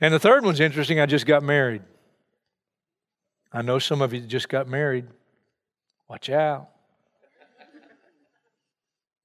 And 0.00 0.12
the 0.12 0.18
third 0.18 0.44
one's 0.44 0.60
interesting. 0.60 1.00
I 1.00 1.06
just 1.06 1.26
got 1.26 1.42
married. 1.42 1.82
I 3.52 3.62
know 3.62 3.78
some 3.78 4.02
of 4.02 4.12
you 4.12 4.20
just 4.20 4.48
got 4.48 4.68
married. 4.68 5.06
Watch 6.08 6.30
out. 6.30 6.68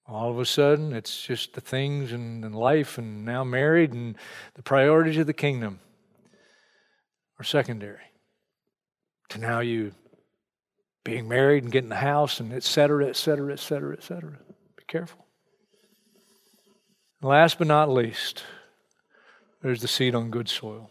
All 0.07 0.29
of 0.29 0.39
a 0.39 0.45
sudden, 0.45 0.93
it's 0.93 1.21
just 1.21 1.53
the 1.53 1.61
things 1.61 2.11
and, 2.11 2.43
and 2.43 2.55
life, 2.55 2.97
and 2.97 3.23
now 3.23 3.43
married, 3.43 3.93
and 3.93 4.17
the 4.55 4.63
priorities 4.63 5.17
of 5.17 5.27
the 5.27 5.33
kingdom 5.33 5.79
are 7.39 7.45
secondary. 7.45 8.11
To 9.29 9.37
now 9.37 9.61
you 9.61 9.93
being 11.03 11.27
married 11.27 11.63
and 11.63 11.71
getting 11.71 11.89
the 11.89 11.95
house 11.95 12.39
and 12.39 12.53
et 12.53 12.63
cetera, 12.63 13.07
et 13.07 13.15
cetera, 13.15 13.53
et 13.53 13.59
cetera, 13.59 13.93
et 13.93 14.03
cetera. 14.03 14.37
Be 14.77 14.83
careful. 14.87 15.25
last 17.21 17.57
but 17.57 17.67
not 17.67 17.89
least, 17.89 18.43
there's 19.61 19.81
the 19.81 19.87
seed 19.87 20.15
on 20.15 20.29
good 20.29 20.49
soil. 20.49 20.89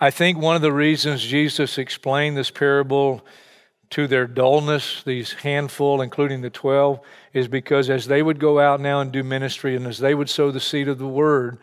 I 0.00 0.10
think 0.10 0.38
one 0.38 0.56
of 0.56 0.62
the 0.62 0.72
reasons 0.72 1.22
Jesus 1.22 1.76
explained 1.76 2.36
this 2.36 2.50
parable 2.50 3.24
to 3.90 4.06
their 4.06 4.26
dullness, 4.26 5.02
these 5.02 5.32
handful, 5.32 6.00
including 6.02 6.42
the 6.42 6.50
12, 6.50 7.00
is 7.32 7.48
because 7.48 7.88
as 7.90 8.06
they 8.06 8.22
would 8.22 8.38
go 8.38 8.60
out 8.60 8.80
now 8.80 9.00
and 9.00 9.10
do 9.10 9.24
ministry 9.24 9.74
and 9.74 9.86
as 9.86 9.98
they 9.98 10.14
would 10.14 10.28
sow 10.28 10.50
the 10.50 10.60
seed 10.60 10.88
of 10.88 10.98
the 10.98 11.08
word, 11.08 11.58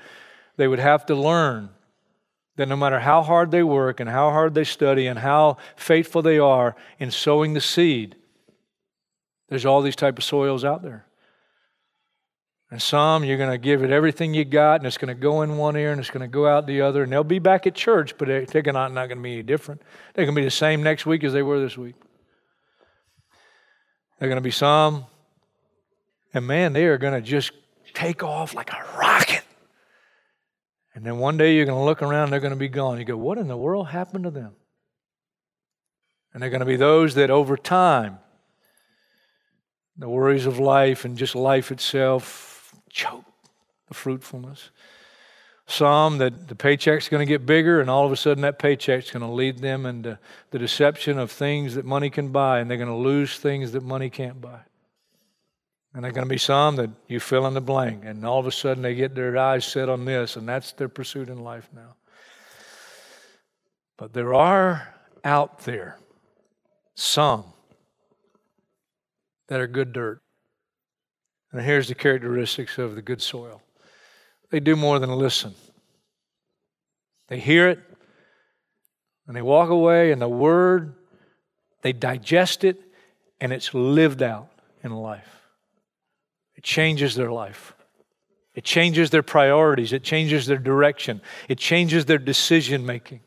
they 0.57 0.67
would 0.67 0.79
have 0.79 1.05
to 1.05 1.15
learn 1.15 1.69
that 2.57 2.67
no 2.67 2.75
matter 2.75 2.99
how 2.99 3.21
hard 3.21 3.51
they 3.51 3.63
work 3.63 3.99
and 3.99 4.09
how 4.09 4.31
hard 4.31 4.53
they 4.53 4.63
study 4.63 5.07
and 5.07 5.19
how 5.19 5.57
faithful 5.75 6.21
they 6.21 6.39
are 6.39 6.75
in 6.99 7.11
sowing 7.11 7.53
the 7.53 7.61
seed, 7.61 8.15
there's 9.49 9.65
all 9.65 9.81
these 9.81 9.95
type 9.95 10.17
of 10.17 10.23
soils 10.23 10.63
out 10.63 10.81
there. 10.81 11.05
And 12.71 12.81
some 12.81 13.23
you're 13.23 13.37
going 13.37 13.51
to 13.51 13.57
give 13.57 13.83
it 13.83 13.91
everything 13.91 14.33
you 14.33 14.43
got, 14.43 14.81
and 14.81 14.87
it's 14.87 14.97
going 14.97 15.15
to 15.15 15.21
go 15.21 15.43
in 15.43 15.57
one 15.57 15.77
ear 15.77 15.91
and 15.91 15.99
it's 16.01 16.09
going 16.09 16.21
to 16.21 16.27
go 16.27 16.47
out 16.47 16.65
the 16.65 16.81
other, 16.81 17.03
and 17.03 17.11
they'll 17.11 17.23
be 17.23 17.39
back 17.39 17.67
at 17.67 17.75
church, 17.75 18.17
but 18.17 18.27
they're 18.27 18.63
not, 18.73 18.91
not 18.91 19.07
going 19.07 19.19
to 19.19 19.23
be 19.23 19.33
any 19.33 19.43
different. 19.43 19.81
They're 20.13 20.25
going 20.25 20.35
to 20.35 20.41
be 20.41 20.45
the 20.45 20.51
same 20.51 20.81
next 20.81 21.05
week 21.05 21.23
as 21.23 21.31
they 21.31 21.43
were 21.43 21.59
this 21.59 21.77
week. 21.77 21.95
They're 24.19 24.27
going 24.29 24.37
to 24.37 24.41
be 24.41 24.51
some, 24.51 25.05
and 26.33 26.45
man, 26.47 26.73
they 26.73 26.85
are 26.85 26.97
going 26.97 27.13
to 27.13 27.21
just 27.21 27.51
take 27.93 28.23
off 28.23 28.53
like 28.53 28.71
a 28.73 28.83
rocket. 28.97 29.44
And 30.95 31.05
then 31.05 31.17
one 31.19 31.35
day 31.35 31.55
you're 31.55 31.65
going 31.65 31.77
to 31.77 31.83
look 31.83 32.01
around, 32.01 32.29
they're 32.29 32.39
going 32.39 32.53
to 32.53 32.57
be 32.57 32.69
gone. 32.69 32.97
You 32.97 33.05
go, 33.05 33.17
what 33.17 33.37
in 33.37 33.49
the 33.49 33.57
world 33.57 33.89
happened 33.89 34.23
to 34.23 34.31
them? 34.31 34.53
And 36.33 36.41
they're 36.41 36.49
going 36.49 36.61
to 36.61 36.65
be 36.65 36.77
those 36.77 37.15
that 37.15 37.29
over 37.29 37.57
time, 37.57 38.19
the 39.97 40.09
worries 40.09 40.45
of 40.45 40.57
life 40.57 41.05
and 41.05 41.17
just 41.17 41.35
life 41.35 41.71
itself 41.71 42.73
choke 42.89 43.25
the 43.87 43.93
fruitfulness. 43.93 44.71
Some 45.67 46.19
that 46.19 46.47
the 46.47 46.55
paycheck's 46.55 47.09
going 47.09 47.25
to 47.25 47.31
get 47.31 47.45
bigger, 47.45 47.81
and 47.81 47.89
all 47.89 48.05
of 48.05 48.11
a 48.11 48.17
sudden 48.17 48.43
that 48.43 48.59
paycheck's 48.59 49.11
going 49.11 49.25
to 49.25 49.31
lead 49.31 49.59
them 49.59 49.85
into 49.85 50.19
the 50.51 50.59
deception 50.59 51.17
of 51.17 51.31
things 51.31 51.75
that 51.75 51.85
money 51.85 52.09
can 52.09 52.29
buy, 52.29 52.59
and 52.59 52.69
they're 52.69 52.77
going 52.77 52.89
to 52.89 52.95
lose 52.95 53.39
things 53.39 53.71
that 53.71 53.83
money 53.83 54.09
can't 54.09 54.39
buy. 54.39 54.59
And 55.95 56.03
there 56.03 56.11
are 56.11 56.13
going 56.13 56.27
to 56.27 56.29
be 56.29 56.37
some 56.37 56.75
that 56.75 56.89
you 57.07 57.21
fill 57.21 57.47
in 57.47 57.53
the 57.53 57.61
blank, 57.61 58.03
and 58.03 58.25
all 58.25 58.37
of 58.37 58.45
a 58.45 58.51
sudden 58.51 58.83
they 58.83 58.95
get 58.95 59.15
their 59.15 59.37
eyes 59.37 59.63
set 59.63 59.87
on 59.87 60.03
this, 60.03 60.35
and 60.35 60.47
that's 60.47 60.73
their 60.73 60.89
pursuit 60.89 61.29
in 61.29 61.41
life 61.41 61.69
now. 61.73 61.95
But 63.97 64.11
there 64.11 64.33
are 64.33 64.93
out 65.23 65.59
there 65.59 65.97
some 66.95 67.45
that 69.47 69.61
are 69.61 69.67
good 69.67 69.93
dirt. 69.93 70.19
And 71.53 71.61
here's 71.61 71.87
the 71.87 71.95
characteristics 71.95 72.77
of 72.77 72.95
the 72.95 73.01
good 73.01 73.21
soil 73.21 73.61
they 74.49 74.59
do 74.59 74.75
more 74.75 74.99
than 74.99 75.11
listen. 75.11 75.55
They 77.29 77.39
hear 77.39 77.69
it 77.69 77.79
and 79.27 79.35
they 79.35 79.41
walk 79.41 79.69
away, 79.69 80.11
and 80.11 80.21
the 80.21 80.29
word, 80.29 80.93
they 81.81 81.93
digest 81.93 82.63
it, 82.63 82.79
and 83.41 83.51
it's 83.51 83.73
lived 83.73 84.21
out 84.21 84.49
in 84.83 84.91
life. 84.91 85.44
It 86.55 86.63
changes 86.63 87.15
their 87.15 87.31
life. 87.31 87.73
It 88.53 88.63
changes 88.63 89.09
their 89.09 89.23
priorities. 89.23 89.91
It 89.91 90.03
changes 90.03 90.45
their 90.45 90.57
direction. 90.57 91.21
It 91.49 91.57
changes 91.57 92.05
their 92.05 92.17
decision 92.17 92.85
making. 92.85 93.19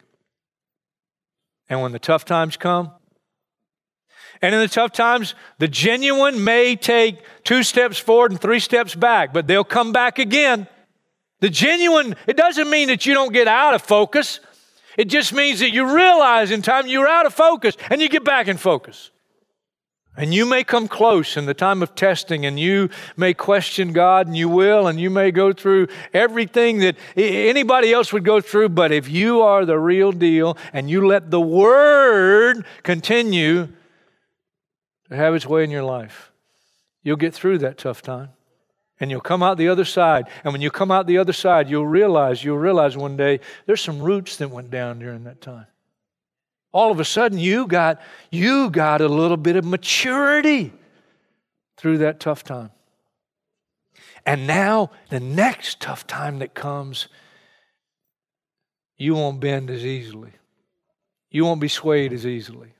And 1.69 1.83
when 1.83 1.93
the 1.93 1.99
tough 1.99 2.25
times 2.25 2.57
come, 2.57 2.93
and 4.41 4.55
in 4.55 4.61
the 4.61 4.69
tough 4.69 4.93
times, 4.93 5.35
the 5.59 5.69
genuine 5.69 6.43
may 6.43 6.77
take 6.77 7.23
two 7.45 7.63
steps 7.63 7.99
forward 7.99 8.31
and 8.31 8.41
three 8.41 8.61
steps 8.61 8.95
back, 8.95 9.33
but 9.33 9.47
they'll 9.47 9.65
come 9.65 9.93
back 9.93 10.19
again. 10.19 10.69
The 11.41 11.51
genuine, 11.51 12.17
it 12.27 12.37
doesn't 12.37 12.71
mean 12.71 12.89
that 12.89 13.05
you 13.05 13.15
don't 13.15 13.33
get 13.33 13.49
out 13.49 13.75
of 13.75 13.83
focus. 13.83 14.41
It 14.97 15.07
just 15.07 15.33
means 15.33 15.61
that 15.61 15.71
you 15.71 15.95
realize 15.95 16.51
in 16.51 16.63
time 16.63 16.87
you're 16.87 17.07
out 17.07 17.27
of 17.27 17.35
focus 17.35 17.77
and 17.91 18.01
you 18.01 18.09
get 18.09 18.25
back 18.25 18.49
in 18.49 18.57
focus. 18.57 19.11
And 20.19 20.35
you 20.35 20.47
may 20.47 20.65
come 20.65 20.89
close 20.89 21.37
in 21.37 21.47
the 21.47 21.55
time 21.55 21.81
of 21.81 21.95
testing, 21.95 22.45
and 22.45 22.59
you 22.59 22.91
may 23.17 23.35
question 23.35 23.93
God, 23.93 24.27
and 24.27 24.37
you 24.37 24.49
will, 24.49 24.89
and 24.89 24.99
you 25.01 25.11
may 25.11 25.31
go 25.31 25.53
through 25.53 25.87
everything 26.13 26.81
that 26.81 26.97
anybody 27.17 27.93
else 27.93 28.13
would 28.13 28.25
go 28.25 28.41
through. 28.41 28.71
But 28.71 28.91
if 28.91 29.09
you 29.09 29.43
are 29.43 29.65
the 29.65 29.79
real 29.79 30.11
deal 30.11 30.59
and 30.73 30.91
you 30.91 31.07
let 31.07 31.31
the 31.31 31.41
Word 31.41 32.67
continue 32.83 33.69
to 35.09 35.17
have 35.17 35.37
its 35.37 35.47
way 35.47 35.63
in 35.63 35.71
your 35.71 35.85
life, 35.85 36.33
you'll 37.05 37.17
get 37.17 37.33
through 37.33 37.59
that 37.59 37.79
tough 37.79 38.03
time. 38.03 38.31
And 38.99 39.13
you'll 39.13 39.21
come 39.21 39.45
out 39.45 39.57
the 39.57 39.69
other 39.69 39.85
side. 39.85 40.27
And 40.43 40.53
when 40.53 40.63
you 40.63 40.73
come 40.73 40.91
out 40.91 41.07
the 41.07 41.19
other 41.19 41.33
side, 41.33 41.71
you'll 41.71 41.87
realize, 41.87 42.43
you'll 42.43 42.59
realize 42.59 42.97
one 42.97 43.17
day 43.17 43.39
there's 43.67 43.81
some 43.81 44.03
roots 44.03 44.37
that 44.39 44.51
went 44.51 44.73
down 44.73 44.99
during 44.99 45.23
that 45.25 45.41
time. 45.41 45.67
All 46.73 46.91
of 46.91 47.01
a 47.01 47.05
sudden 47.05 47.39
you 47.39 47.67
got 47.67 48.01
you 48.31 48.71
got 48.71 49.01
a 49.01 49.09
little 49.09 49.37
bit 49.37 49.57
of 49.57 49.65
maturity 49.65 50.73
through 51.77 51.99
that 51.99 52.21
tough 52.21 52.45
time. 52.45 52.71
And 54.27 54.47
now 54.47 54.91
the 55.09 55.21
next 55.21 55.81
tough 55.81 56.07
time 56.07 56.41
that 56.41 56.55
comes, 56.55 57.09
you 58.99 59.15
won't 59.15 59.41
bend 59.41 59.71
as 59.71 59.85
easily. 59.85 60.33
You 61.31 61.45
won't 61.45 61.61
be 61.61 61.69
swayed 61.69 62.13
as 62.13 62.27
easily. 62.27 62.75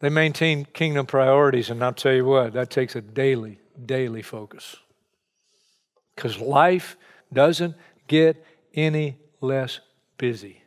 They 0.00 0.08
maintain 0.08 0.64
kingdom 0.64 1.06
priorities, 1.06 1.70
and 1.70 1.82
I'll 1.82 1.92
tell 1.92 2.12
you 2.12 2.24
what, 2.24 2.52
that 2.52 2.70
takes 2.70 2.94
a 2.94 3.00
daily 3.00 3.58
daily 3.84 4.22
focus. 4.22 4.76
Because 6.14 6.38
life 6.38 6.96
doesn't 7.32 7.76
get 8.06 8.44
any 8.74 9.18
less 9.40 9.80
busy. 10.16 10.62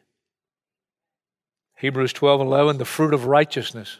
Hebrews 1.82 2.14
12 2.14 2.42
11, 2.42 2.78
the 2.78 2.86
fruit 2.86 3.12
of 3.12 3.26
righteousness 3.26 3.98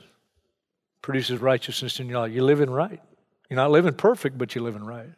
produces 1.02 1.42
righteousness 1.42 2.00
in 2.00 2.08
your 2.10 2.20
life. 2.20 2.32
You're 2.32 2.44
living 2.44 2.70
right. 2.70 3.02
You're 3.50 3.58
not 3.58 3.72
living 3.72 3.96
perfect, 3.96 4.38
but 4.38 4.54
you're 4.54 4.64
living 4.64 4.84
right. 4.84 5.10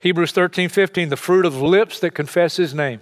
Hebrews 0.00 0.32
13 0.32 0.68
15, 0.68 1.08
the 1.08 1.16
fruit 1.16 1.46
of 1.46 1.56
lips 1.56 1.98
that 2.00 2.10
confess 2.10 2.58
his 2.58 2.74
name. 2.74 3.00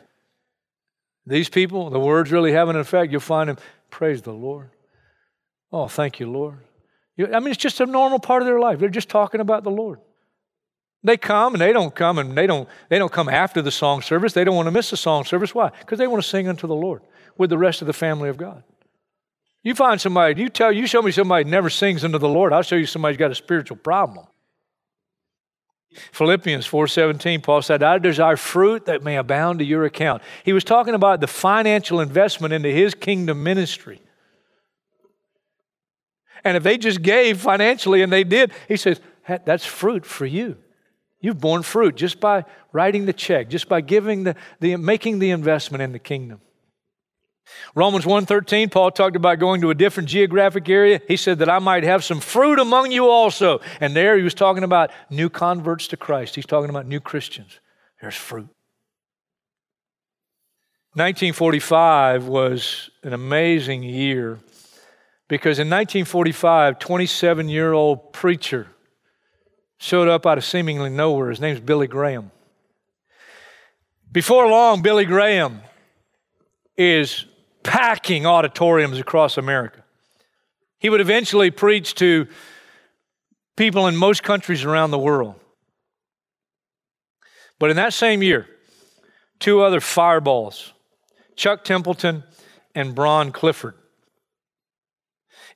These 1.27 1.49
people, 1.49 1.91
the 1.91 1.99
words 1.99 2.31
really 2.31 2.53
have 2.53 2.69
an 2.69 2.77
effect. 2.77 3.11
You'll 3.11 3.23
find 3.23 3.51
them, 3.51 3.59
praise 3.91 4.23
the 4.23 4.33
Lord. 4.33 4.71
Oh, 5.73 5.89
thank 5.89 6.21
you, 6.21 6.31
Lord. 6.31 6.61
I 7.19 7.41
mean, 7.41 7.49
it's 7.49 7.57
just 7.57 7.81
a 7.81 7.87
normal 7.87 8.21
part 8.21 8.43
of 8.43 8.47
their 8.47 8.61
life. 8.61 8.79
They're 8.79 8.89
just 8.89 9.09
talking 9.09 9.41
about 9.41 9.65
the 9.65 9.71
Lord. 9.71 9.99
They 11.03 11.17
come 11.17 11.55
and 11.55 11.61
they 11.61 11.73
don't 11.73 11.93
come 11.93 12.19
and 12.19 12.39
they 12.39 12.47
don't 12.47 12.69
they 12.89 13.01
don't 13.01 13.11
come 13.11 13.29
after 13.29 13.63
the 13.63 13.73
song 13.73 14.01
service. 14.01 14.33
They 14.33 14.45
don't 14.45 14.55
want 14.55 14.69
to 14.69 14.73
miss 14.73 14.91
the 14.91 14.97
song 14.97 15.25
service. 15.25 15.57
Why? 15.57 15.73
Because 15.81 15.99
they 15.99 16.07
want 16.07 16.23
to 16.23 16.29
sing 16.29 16.47
unto 16.47 16.69
the 16.69 16.77
Lord 16.77 17.03
with 17.39 17.51
the 17.51 17.59
rest 17.59 17.81
of 17.81 17.87
the 17.87 17.93
family 17.93 18.29
of 18.29 18.37
God. 18.37 18.63
You 19.63 19.75
find 19.75 20.01
somebody, 20.01 20.41
you 20.41 20.49
tell 20.49 20.71
you 20.71 20.87
show 20.87 21.03
me 21.03 21.11
somebody 21.11 21.45
never 21.45 21.71
sings 21.71 22.05
unto 22.05 22.19
the 22.19 22.29
Lord, 22.29 22.53
I'll 22.53 22.63
show 22.63 22.77
you 22.77 22.87
somebody's 22.87 23.17
got 23.17 23.31
a 23.31 23.35
spiritual 23.35 23.77
problem. 23.77 24.27
Philippians 26.13 26.67
4:17 26.67 27.43
Paul 27.43 27.63
said, 27.63 27.83
"I 27.83 27.99
desire 27.99 28.37
fruit 28.37 28.85
that 28.85 29.03
may 29.03 29.17
abound 29.17 29.59
to 29.61 29.65
your 29.65 29.85
account." 29.85 30.23
He 30.45 30.53
was 30.53 30.65
talking 30.65 30.95
about 30.95 31.21
the 31.21 31.27
financial 31.27 32.01
investment 32.01 32.53
into 32.53 32.69
his 32.71 32.95
kingdom 32.95 33.43
ministry. 33.43 34.03
And 36.45 36.57
if 36.57 36.63
they 36.63 36.79
just 36.79 37.03
gave 37.03 37.41
financially 37.41 38.03
and 38.03 38.13
they 38.13 38.25
did, 38.25 38.53
he 38.69 38.77
says, 38.77 39.01
that's 39.45 39.67
fruit 39.67 40.07
for 40.07 40.27
you. 40.27 40.57
You've 41.21 41.41
borne 41.41 41.63
fruit 41.63 41.97
just 41.97 42.21
by 42.21 42.45
writing 42.73 43.07
the 43.07 43.13
check, 43.13 43.51
just 43.51 43.69
by 43.69 43.81
giving 43.81 44.25
the, 44.25 44.37
the 44.61 44.77
making 44.77 45.19
the 45.19 45.31
investment 45.31 45.83
in 45.83 45.93
the 45.93 45.99
kingdom. 45.99 46.41
Romans 47.75 48.05
1:13 48.05 48.71
Paul 48.71 48.91
talked 48.91 49.17
about 49.17 49.39
going 49.39 49.61
to 49.61 49.71
a 49.71 49.75
different 49.75 50.09
geographic 50.09 50.69
area. 50.69 51.01
He 51.07 51.17
said 51.17 51.39
that 51.39 51.49
I 51.49 51.59
might 51.59 51.85
have 51.85 52.05
some 52.05 52.21
fruit 52.21 52.59
among 52.59 52.93
you 52.93 53.09
also. 53.09 53.61
And 53.81 53.95
there 53.95 54.17
he 54.17 54.23
was 54.23 54.35
talking 54.35 54.65
about 54.65 54.91
new 55.11 55.29
converts 55.29 55.89
to 55.89 55.97
Christ. 55.97 56.35
He's 56.35 56.47
talking 56.47 56.71
about 56.71 56.87
new 56.87 57.01
Christians. 57.01 57.61
There's 58.01 58.15
fruit. 58.15 58.49
1945 60.95 62.27
was 62.27 62.91
an 63.05 63.13
amazing 63.13 63.83
year 63.83 64.39
because 65.29 65.59
in 65.59 65.69
1945, 65.69 66.79
27 66.79 67.49
year 67.49 67.73
old 67.73 68.13
preacher 68.13 68.67
showed 69.79 70.09
up 70.09 70.27
out 70.27 70.39
of 70.39 70.45
seemingly 70.45 70.91
nowhere. 70.91 71.31
His 71.31 71.41
name's 71.41 71.61
Billy 71.61 71.87
Graham. 71.87 72.33
Before 74.11 74.49
long, 74.49 74.83
Billy 74.83 75.05
Graham 75.05 75.61
is 76.77 77.27
packing 77.63 78.27
auditoriums 78.27 78.99
across 78.99 79.37
America. 79.37 79.85
He 80.79 80.89
would 80.89 81.01
eventually 81.01 81.51
preach 81.51 81.95
to 81.97 82.27
people 83.57 83.87
in 83.87 83.97
most 83.97 84.23
countries 84.23 84.65
around 84.65 84.91
the 84.91 84.99
world. 84.99 85.35
But 87.59 87.71
in 87.71 87.77
that 87.77 87.93
same 87.93 88.23
year, 88.23 88.47
two 89.41 89.63
other 89.63 89.81
fireballs, 89.81 90.73
Chuck 91.35 91.65
Templeton 91.65 92.23
and 92.75 92.95
Bron 92.95 93.33
Clifford, 93.33 93.75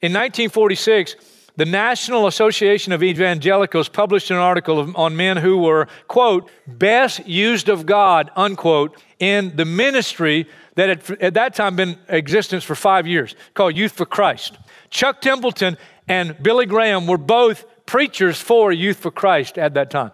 in 0.00 0.12
1946, 0.12 1.14
the 1.56 1.64
National 1.66 2.26
Association 2.26 2.92
of 2.92 3.02
Evangelicals 3.02 3.88
published 3.88 4.30
an 4.30 4.38
article 4.38 4.92
on 4.96 5.16
men 5.16 5.36
who 5.36 5.58
were, 5.58 5.86
quote, 6.08 6.50
best 6.66 7.26
used 7.26 7.68
of 7.68 7.84
God, 7.84 8.30
unquote, 8.36 9.00
in 9.18 9.54
the 9.56 9.64
ministry 9.64 10.48
that 10.76 10.88
had 10.88 11.22
at 11.22 11.34
that 11.34 11.54
time 11.54 11.76
been 11.76 11.98
existence 12.08 12.64
for 12.64 12.74
five 12.74 13.06
years, 13.06 13.34
called 13.52 13.76
Youth 13.76 13.92
for 13.92 14.06
Christ. 14.06 14.56
Chuck 14.88 15.20
Templeton 15.20 15.76
and 16.08 16.42
Billy 16.42 16.66
Graham 16.66 17.06
were 17.06 17.18
both 17.18 17.66
preachers 17.84 18.40
for 18.40 18.72
Youth 18.72 18.96
for 18.96 19.10
Christ 19.10 19.58
at 19.58 19.74
that 19.74 19.90
time. 19.90 20.12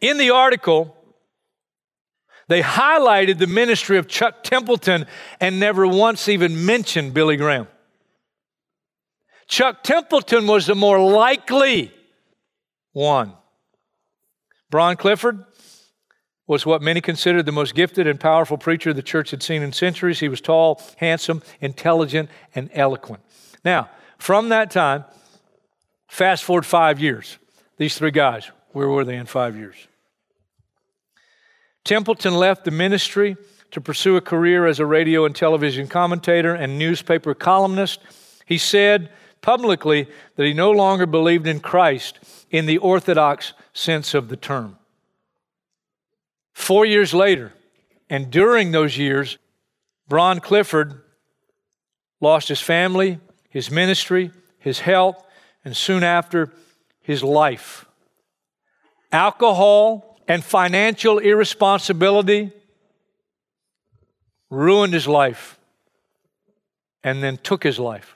In 0.00 0.18
the 0.18 0.30
article, 0.30 0.96
they 2.48 2.62
highlighted 2.62 3.38
the 3.38 3.48
ministry 3.48 3.98
of 3.98 4.06
Chuck 4.06 4.44
Templeton 4.44 5.06
and 5.40 5.58
never 5.58 5.86
once 5.86 6.28
even 6.28 6.64
mentioned 6.64 7.12
Billy 7.12 7.36
Graham. 7.36 7.66
Chuck 9.46 9.82
Templeton 9.82 10.46
was 10.46 10.66
the 10.66 10.74
more 10.74 11.00
likely 11.00 11.92
one. 12.92 13.32
Bron 14.70 14.96
Clifford 14.96 15.44
was 16.46 16.64
what 16.64 16.82
many 16.82 17.00
considered 17.00 17.46
the 17.46 17.52
most 17.52 17.74
gifted 17.74 18.06
and 18.06 18.20
powerful 18.20 18.58
preacher 18.58 18.92
the 18.92 19.02
church 19.02 19.30
had 19.30 19.42
seen 19.42 19.62
in 19.62 19.72
centuries. 19.72 20.20
He 20.20 20.28
was 20.28 20.40
tall, 20.40 20.80
handsome, 20.96 21.42
intelligent, 21.60 22.30
and 22.54 22.70
eloquent. 22.72 23.22
Now, 23.64 23.90
from 24.18 24.48
that 24.50 24.70
time, 24.70 25.04
fast 26.08 26.44
forward 26.44 26.66
five 26.66 27.00
years, 27.00 27.38
these 27.76 27.96
three 27.98 28.10
guys, 28.10 28.50
where 28.72 28.88
were 28.88 29.04
they 29.04 29.16
in 29.16 29.26
five 29.26 29.56
years? 29.56 29.76
Templeton 31.84 32.34
left 32.34 32.64
the 32.64 32.70
ministry 32.70 33.36
to 33.70 33.80
pursue 33.80 34.16
a 34.16 34.20
career 34.20 34.66
as 34.66 34.80
a 34.80 34.86
radio 34.86 35.24
and 35.24 35.34
television 35.34 35.86
commentator 35.86 36.54
and 36.54 36.78
newspaper 36.78 37.34
columnist. 37.34 38.00
He 38.44 38.58
said, 38.58 39.10
publicly 39.46 40.08
that 40.34 40.44
he 40.44 40.52
no 40.52 40.72
longer 40.72 41.06
believed 41.06 41.46
in 41.46 41.60
Christ 41.60 42.18
in 42.50 42.66
the 42.66 42.78
Orthodox 42.78 43.52
sense 43.72 44.12
of 44.12 44.28
the 44.28 44.36
term. 44.36 44.76
Four 46.52 46.84
years 46.84 47.14
later, 47.14 47.52
and 48.10 48.28
during 48.28 48.72
those 48.72 48.98
years, 48.98 49.38
Bron 50.08 50.40
Clifford 50.40 51.00
lost 52.20 52.48
his 52.48 52.60
family, 52.60 53.20
his 53.48 53.70
ministry, 53.70 54.32
his 54.58 54.80
health, 54.80 55.24
and 55.64 55.76
soon 55.76 56.02
after, 56.02 56.52
his 57.00 57.22
life. 57.22 57.86
Alcohol 59.12 60.18
and 60.26 60.42
financial 60.42 61.18
irresponsibility 61.18 62.50
ruined 64.50 64.92
his 64.92 65.06
life 65.06 65.56
and 67.04 67.22
then 67.22 67.36
took 67.36 67.62
his 67.62 67.78
life. 67.78 68.15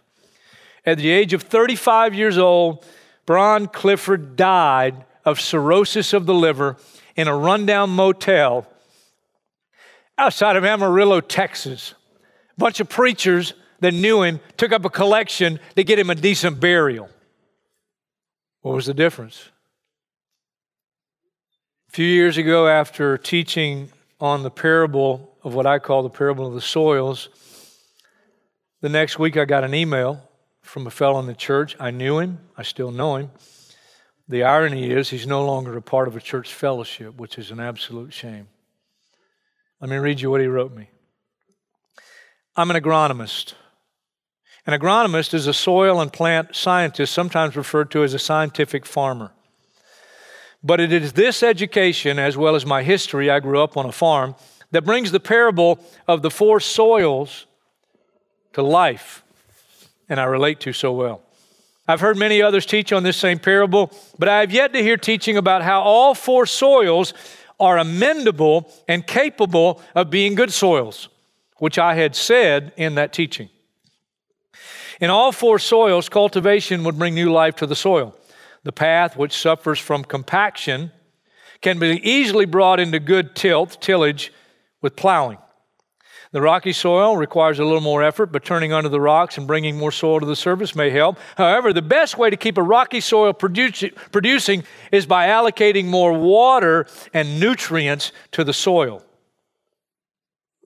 At 0.85 0.99
the 0.99 1.11
age 1.11 1.33
of 1.33 1.43
35 1.43 2.15
years 2.15 2.39
old, 2.39 2.85
Bron 3.27 3.67
Clifford 3.67 4.37
died 4.37 5.05
of 5.25 5.41
cirrhosis 5.41 6.13
of 6.13 6.27
the 6.27 6.35
liver 6.35 6.77
in 7.17 7.29
a 7.29 7.37
rundown 7.37 7.91
motel 7.91 8.67
outside 10.17 10.57
of 10.57 10.65
Amarillo, 10.65 11.21
Texas. 11.21 11.95
A 12.57 12.61
bunch 12.61 12.81
of 12.81 12.89
preachers 12.89 13.55
that 13.81 13.95
knew 13.95 14.23
him 14.23 14.41
took 14.57 14.73
up 14.73 14.85
a 14.85 14.91
collection 14.91 15.59
to 15.77 15.85
get 15.85 15.99
him 15.99 16.11
a 16.11 16.15
decent 16.15 16.61
burial. 16.61 17.09
What 18.63 18.75
was 18.75 18.87
the 18.87 18.95
difference? 18.95 19.51
A 21.89 21.93
few 21.93 22.07
years 22.07 22.37
ago, 22.37 22.69
after 22.69 23.19
teaching 23.19 23.91
on 24.21 24.43
the 24.43 24.51
parable 24.51 25.37
of 25.43 25.55
what 25.55 25.67
I 25.67 25.79
call 25.79 26.03
the 26.03 26.11
parable 26.11 26.47
of 26.47 26.55
the 26.55 26.61
soils, 26.61 27.31
the 28.81 28.89
next 28.89 29.19
week 29.19 29.37
I 29.37 29.45
got 29.45 29.65
an 29.65 29.75
email 29.75 30.23
from 30.71 30.87
a 30.87 30.91
fellow 30.91 31.19
in 31.19 31.27
the 31.27 31.35
church. 31.35 31.75
I 31.81 31.91
knew 31.91 32.21
him, 32.21 32.39
I 32.57 32.63
still 32.63 32.93
know 32.93 33.17
him. 33.17 33.33
The 34.29 34.45
irony 34.45 34.93
is, 34.93 35.11
he's 35.11 35.27
no 35.27 35.45
longer 35.45 35.77
a 35.77 35.83
part 35.83 36.07
of 36.07 36.15
a 36.15 36.21
church 36.21 36.55
fellowship, 36.55 37.17
which 37.17 37.39
is 37.39 37.51
an 37.51 37.59
absolute 37.59 38.13
shame. 38.13 38.47
Let 39.81 39.91
me 39.91 39.97
read 39.97 40.21
you 40.21 40.31
what 40.31 40.41
he 40.41 40.47
wrote 40.47 40.73
me. 40.73 40.89
I'm 42.55 42.71
an 42.71 42.81
agronomist. 42.81 43.55
An 44.65 44.79
agronomist 44.79 45.35
is 45.35 45.49
a 45.49 45.53
soil 45.53 46.01
and 46.01 46.13
plant 46.13 46.55
scientist, 46.55 47.13
sometimes 47.13 47.57
referred 47.57 47.91
to 47.91 48.05
as 48.05 48.15
a 48.15 48.19
scientific 48.21 48.87
farmer. 48.87 49.33
But 50.63 50.79
it 50.79 50.93
is 50.93 51.15
this 51.15 51.43
education, 51.43 52.21
as 52.21 52.37
well 52.37 52.55
as 52.55 52.65
my 52.65 52.85
history, 52.85 53.29
I 53.29 53.41
grew 53.41 53.61
up 53.61 53.77
on 53.77 53.87
a 53.87 53.93
farm, 53.93 54.37
that 54.71 54.85
brings 54.85 55.11
the 55.11 55.19
parable 55.19 55.81
of 56.07 56.23
the 56.23 56.31
four 56.31 56.61
soils 56.61 57.47
to 58.53 58.63
life, 58.63 59.25
and 60.11 60.21
I 60.21 60.25
relate 60.25 60.61
to 60.61 60.75
so 60.75 60.93
well. 60.93 61.23
I've 61.89 62.01
heard 62.01 62.19
many 62.19 62.43
others 62.43 62.67
teach 62.67 62.93
on 62.93 63.03
this 63.03 63.17
same 63.17 63.39
parable, 63.39 63.91
but 64.19 64.29
I 64.29 64.41
have 64.41 64.53
yet 64.53 64.75
to 64.75 64.83
hear 64.83 64.97
teaching 64.97 65.37
about 65.37 65.63
how 65.63 65.81
all 65.81 66.15
four 66.15 66.45
soils 66.45 67.15
are 67.59 67.77
amendable 67.77 68.71
and 68.87 69.07
capable 69.07 69.81
of 69.95 70.11
being 70.11 70.35
good 70.35 70.53
soils, 70.53 71.09
which 71.59 71.79
I 71.79 71.95
had 71.95 72.15
said 72.15 72.73
in 72.77 72.97
that 72.97 73.13
teaching. 73.13 73.49
In 75.01 75.11
all 75.11 75.33
four 75.33 75.59
soils, 75.59 76.09
cultivation 76.09 76.85
would 76.85 76.99
bring 76.99 77.15
new 77.15 77.33
life 77.33 77.57
to 77.57 77.67
the 77.67 77.77
soil. 77.77 78.15
The 78.65 78.73
path, 78.73 79.17
which 79.17 79.33
suffers 79.33 79.79
from 79.79 80.05
compaction, 80.05 80.93
can 81.63 81.79
be 81.79 82.01
easily 82.09 82.45
brought 82.45 82.81
into 82.81 83.01
good 83.01 83.35
tilth, 83.35 83.81
tillage, 83.81 84.33
with 84.83 84.97
plowing. 84.97 85.39
The 86.33 86.41
rocky 86.41 86.73
soil 86.73 87.17
requires 87.17 87.59
a 87.59 87.65
little 87.65 87.81
more 87.81 88.05
effort, 88.05 88.27
but 88.27 88.45
turning 88.45 88.73
under 88.73 88.89
the 88.89 89.01
rocks 89.01 89.37
and 89.37 89.49
bringing 89.49 89.77
more 89.77 89.91
soil 89.91 90.21
to 90.21 90.27
the 90.27 90.37
surface 90.37 90.77
may 90.77 90.91
help. 90.91 91.19
However, 91.37 91.73
the 91.73 91.83
best 91.83 92.19
way 92.19 92.31
to 92.31 92.37
keep 92.37 92.57
a 92.57 92.63
rocky 92.63 93.01
soil 93.01 93.33
producing 93.33 94.65
is 94.93 95.07
by 95.07 95.27
allocating 95.27 95.87
more 95.87 96.13
water 96.13 96.87
and 97.13 97.41
nutrients 97.41 98.13
to 98.31 98.45
the 98.45 98.53
soil. 98.53 99.05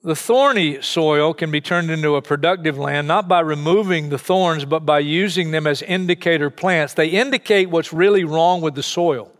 The 0.03 0.15
thorny 0.15 0.83
soil 0.83 1.33
can 1.33 1.49
be 1.49 1.61
turned 1.61 1.89
into 1.89 2.15
a 2.15 2.21
productive 2.21 2.77
land 2.77 3.07
not 3.07 3.27
by 3.27 3.39
removing 3.39 4.09
the 4.09 4.19
thorns, 4.19 4.65
but 4.65 4.85
by 4.85 4.99
using 4.99 5.49
them 5.49 5.65
as 5.65 5.81
indicator 5.81 6.51
plants. 6.51 6.93
They 6.93 7.07
indicate 7.07 7.71
what's 7.71 7.91
really 7.91 8.23
wrong 8.23 8.61
with 8.61 8.75
the 8.75 8.83
soil. 8.83 9.31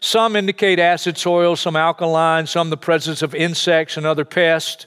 Some 0.00 0.36
indicate 0.36 0.78
acid 0.78 1.16
soil, 1.16 1.56
some 1.56 1.76
alkaline, 1.76 2.46
some 2.46 2.68
the 2.68 2.76
presence 2.76 3.22
of 3.22 3.34
insects 3.34 3.96
and 3.96 4.04
other 4.04 4.26
pests. 4.26 4.84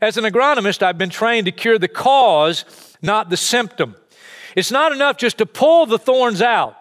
As 0.00 0.16
an 0.16 0.24
agronomist, 0.24 0.82
I've 0.82 0.98
been 0.98 1.10
trained 1.10 1.46
to 1.46 1.52
cure 1.52 1.78
the 1.78 1.88
cause, 1.88 2.64
not 3.02 3.28
the 3.28 3.36
symptom. 3.36 3.96
It's 4.56 4.70
not 4.70 4.92
enough 4.92 5.16
just 5.16 5.38
to 5.38 5.46
pull 5.46 5.86
the 5.86 5.98
thorns 5.98 6.42
out, 6.42 6.76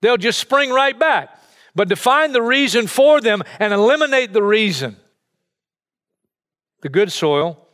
they'll 0.00 0.16
just 0.16 0.38
spring 0.38 0.70
right 0.70 0.98
back. 0.98 1.30
But 1.74 1.90
to 1.90 1.96
find 1.96 2.34
the 2.34 2.42
reason 2.42 2.86
for 2.86 3.20
them 3.20 3.42
and 3.60 3.72
eliminate 3.72 4.32
the 4.32 4.42
reason. 4.42 4.96
The 6.80 6.88
good 6.88 7.12
soil 7.12 7.66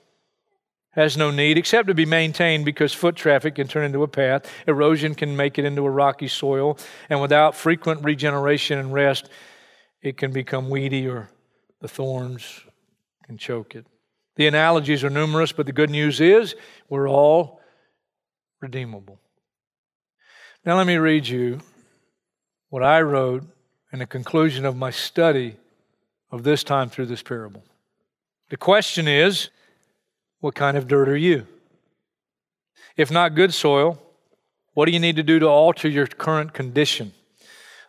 has 0.93 1.17
no 1.17 1.31
need 1.31 1.57
except 1.57 1.87
to 1.89 1.95
be 1.95 2.05
maintained 2.05 2.65
because 2.65 2.93
foot 2.93 3.15
traffic 3.15 3.55
can 3.55 3.69
turn 3.69 3.85
into 3.85 4.03
a 4.03 4.09
path. 4.09 4.51
Erosion 4.67 5.15
can 5.15 5.37
make 5.37 5.59
it 5.59 5.65
into 5.65 5.87
a 5.87 5.91
rocky 5.91 6.29
soil. 6.29 6.79
And 7.09 7.21
without 7.21 7.55
frequent 7.55 8.05
regeneration 8.05 8.79
and 8.79 8.93
rest, 8.93 9.29
it 10.03 10.17
can 10.17 10.33
become 10.33 10.69
weedy 10.69 11.07
or 11.07 11.31
the 11.81 11.89
thorns 11.89 12.63
can 13.25 13.39
choke 13.39 13.75
it. 13.75 13.87
The 14.43 14.49
analogies 14.49 15.05
are 15.05 15.09
numerous, 15.09 15.53
but 15.53 15.67
the 15.67 15.73
good 15.73 15.89
news 15.89 16.21
is 16.21 16.57
we're 16.89 17.09
all 17.09 17.61
redeemable. 18.61 19.21
Now, 20.65 20.77
let 20.79 20.89
me 20.89 20.97
read 20.97 21.29
you 21.29 21.61
what 22.69 22.83
I 22.83 23.03
wrote 23.03 23.45
in 23.93 24.01
the 24.01 24.07
conclusion 24.07 24.65
of 24.65 24.75
my 24.75 24.91
study 24.91 25.55
of 26.33 26.43
this 26.43 26.65
time 26.65 26.91
through 26.91 27.07
this 27.07 27.23
parable. 27.23 27.63
The 28.51 28.57
question 28.57 29.07
is 29.07 29.51
what 30.41 30.57
kind 30.57 30.77
of 30.77 30.89
dirt 30.89 31.09
are 31.09 31.17
you? 31.17 31.47
If 32.97 33.13
not 33.13 33.37
good 33.37 33.55
soil, 33.55 34.03
what 34.75 34.87
do 34.87 34.91
you 34.91 34.99
need 34.99 35.15
to 35.15 35.23
do 35.23 35.39
to 35.39 35.47
alter 35.47 35.89
your 35.89 36.09
current 36.09 36.53
condition? 36.53 37.13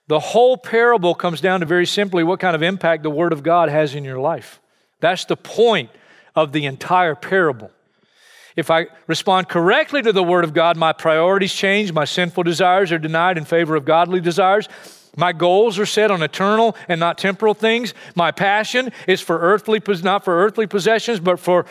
The 0.05 0.19
whole 0.19 0.57
parable 0.57 1.15
comes 1.15 1.41
down 1.41 1.61
to 1.61 1.65
very 1.65 1.87
simply 1.87 2.23
what 2.23 2.39
kind 2.39 2.55
of 2.55 2.61
impact 2.61 3.01
the 3.01 3.09
Word 3.09 3.33
of 3.33 3.41
God 3.41 3.69
has 3.69 3.95
in 3.95 4.03
your 4.03 4.19
life. 4.19 4.61
That's 4.99 5.25
the 5.25 5.35
point 5.35 5.89
of 6.35 6.51
the 6.51 6.65
entire 6.65 7.15
parable. 7.15 7.71
If 8.55 8.69
I 8.69 8.87
respond 9.07 9.49
correctly 9.49 10.01
to 10.03 10.11
the 10.11 10.23
Word 10.23 10.43
of 10.43 10.53
God, 10.53 10.77
my 10.77 10.93
priorities 10.93 11.53
change, 11.53 11.91
my 11.91 12.05
sinful 12.05 12.43
desires 12.43 12.91
are 12.91 12.99
denied 12.99 13.37
in 13.37 13.45
favor 13.45 13.75
of 13.75 13.85
godly 13.85 14.21
desires. 14.21 14.69
My 15.15 15.31
goals 15.31 15.77
are 15.79 15.85
set 15.85 16.11
on 16.11 16.21
eternal 16.21 16.75
and 16.87 16.99
not 16.99 17.17
temporal 17.17 17.53
things. 17.53 17.93
My 18.15 18.31
passion 18.31 18.91
is 19.07 19.21
for 19.21 19.39
earthly, 19.39 19.81
not 20.03 20.23
for 20.23 20.43
earthly 20.43 20.67
possessions, 20.67 21.19
but 21.19 21.39
for 21.39 21.65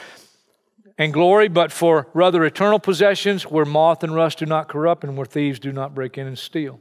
and 0.98 1.12
glory, 1.12 1.48
but 1.48 1.72
for 1.72 2.06
rather 2.14 2.44
eternal 2.44 2.78
possessions 2.78 3.44
where 3.44 3.64
moth 3.64 4.04
and 4.04 4.14
rust 4.14 4.38
do 4.38 4.46
not 4.46 4.68
corrupt 4.68 5.04
and 5.04 5.16
where 5.16 5.26
thieves 5.26 5.58
do 5.58 5.72
not 5.72 5.94
break 5.94 6.18
in 6.18 6.26
and 6.26 6.38
steal. 6.38 6.80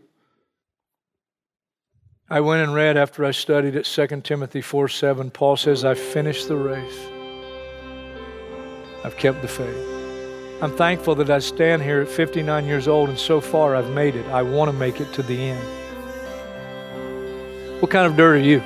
I 2.29 2.39
went 2.41 2.63
and 2.63 2.73
read 2.73 2.97
after 2.97 3.25
I 3.25 3.31
studied 3.31 3.75
at 3.75 3.85
2 3.85 4.21
Timothy 4.21 4.61
4 4.61 4.87
7. 4.87 5.31
Paul 5.31 5.57
says, 5.57 5.83
I've 5.83 5.99
finished 5.99 6.47
the 6.47 6.55
race, 6.55 7.07
I've 9.03 9.17
kept 9.17 9.41
the 9.41 9.47
faith. 9.47 9.77
I'm 10.61 10.75
thankful 10.75 11.15
that 11.15 11.29
I 11.29 11.39
stand 11.39 11.81
here 11.81 12.01
at 12.01 12.07
59 12.07 12.65
years 12.65 12.87
old 12.87 13.09
and 13.09 13.17
so 13.17 13.41
far 13.41 13.75
I've 13.75 13.89
made 13.89 14.15
it. 14.15 14.27
I 14.27 14.43
want 14.43 14.69
to 14.69 14.77
make 14.77 15.01
it 15.01 15.11
to 15.13 15.23
the 15.23 15.49
end. 15.49 15.63
What 17.81 17.89
kind 17.89 18.05
of 18.05 18.15
dirt 18.15 18.35
are 18.35 18.39
you? 18.39 18.61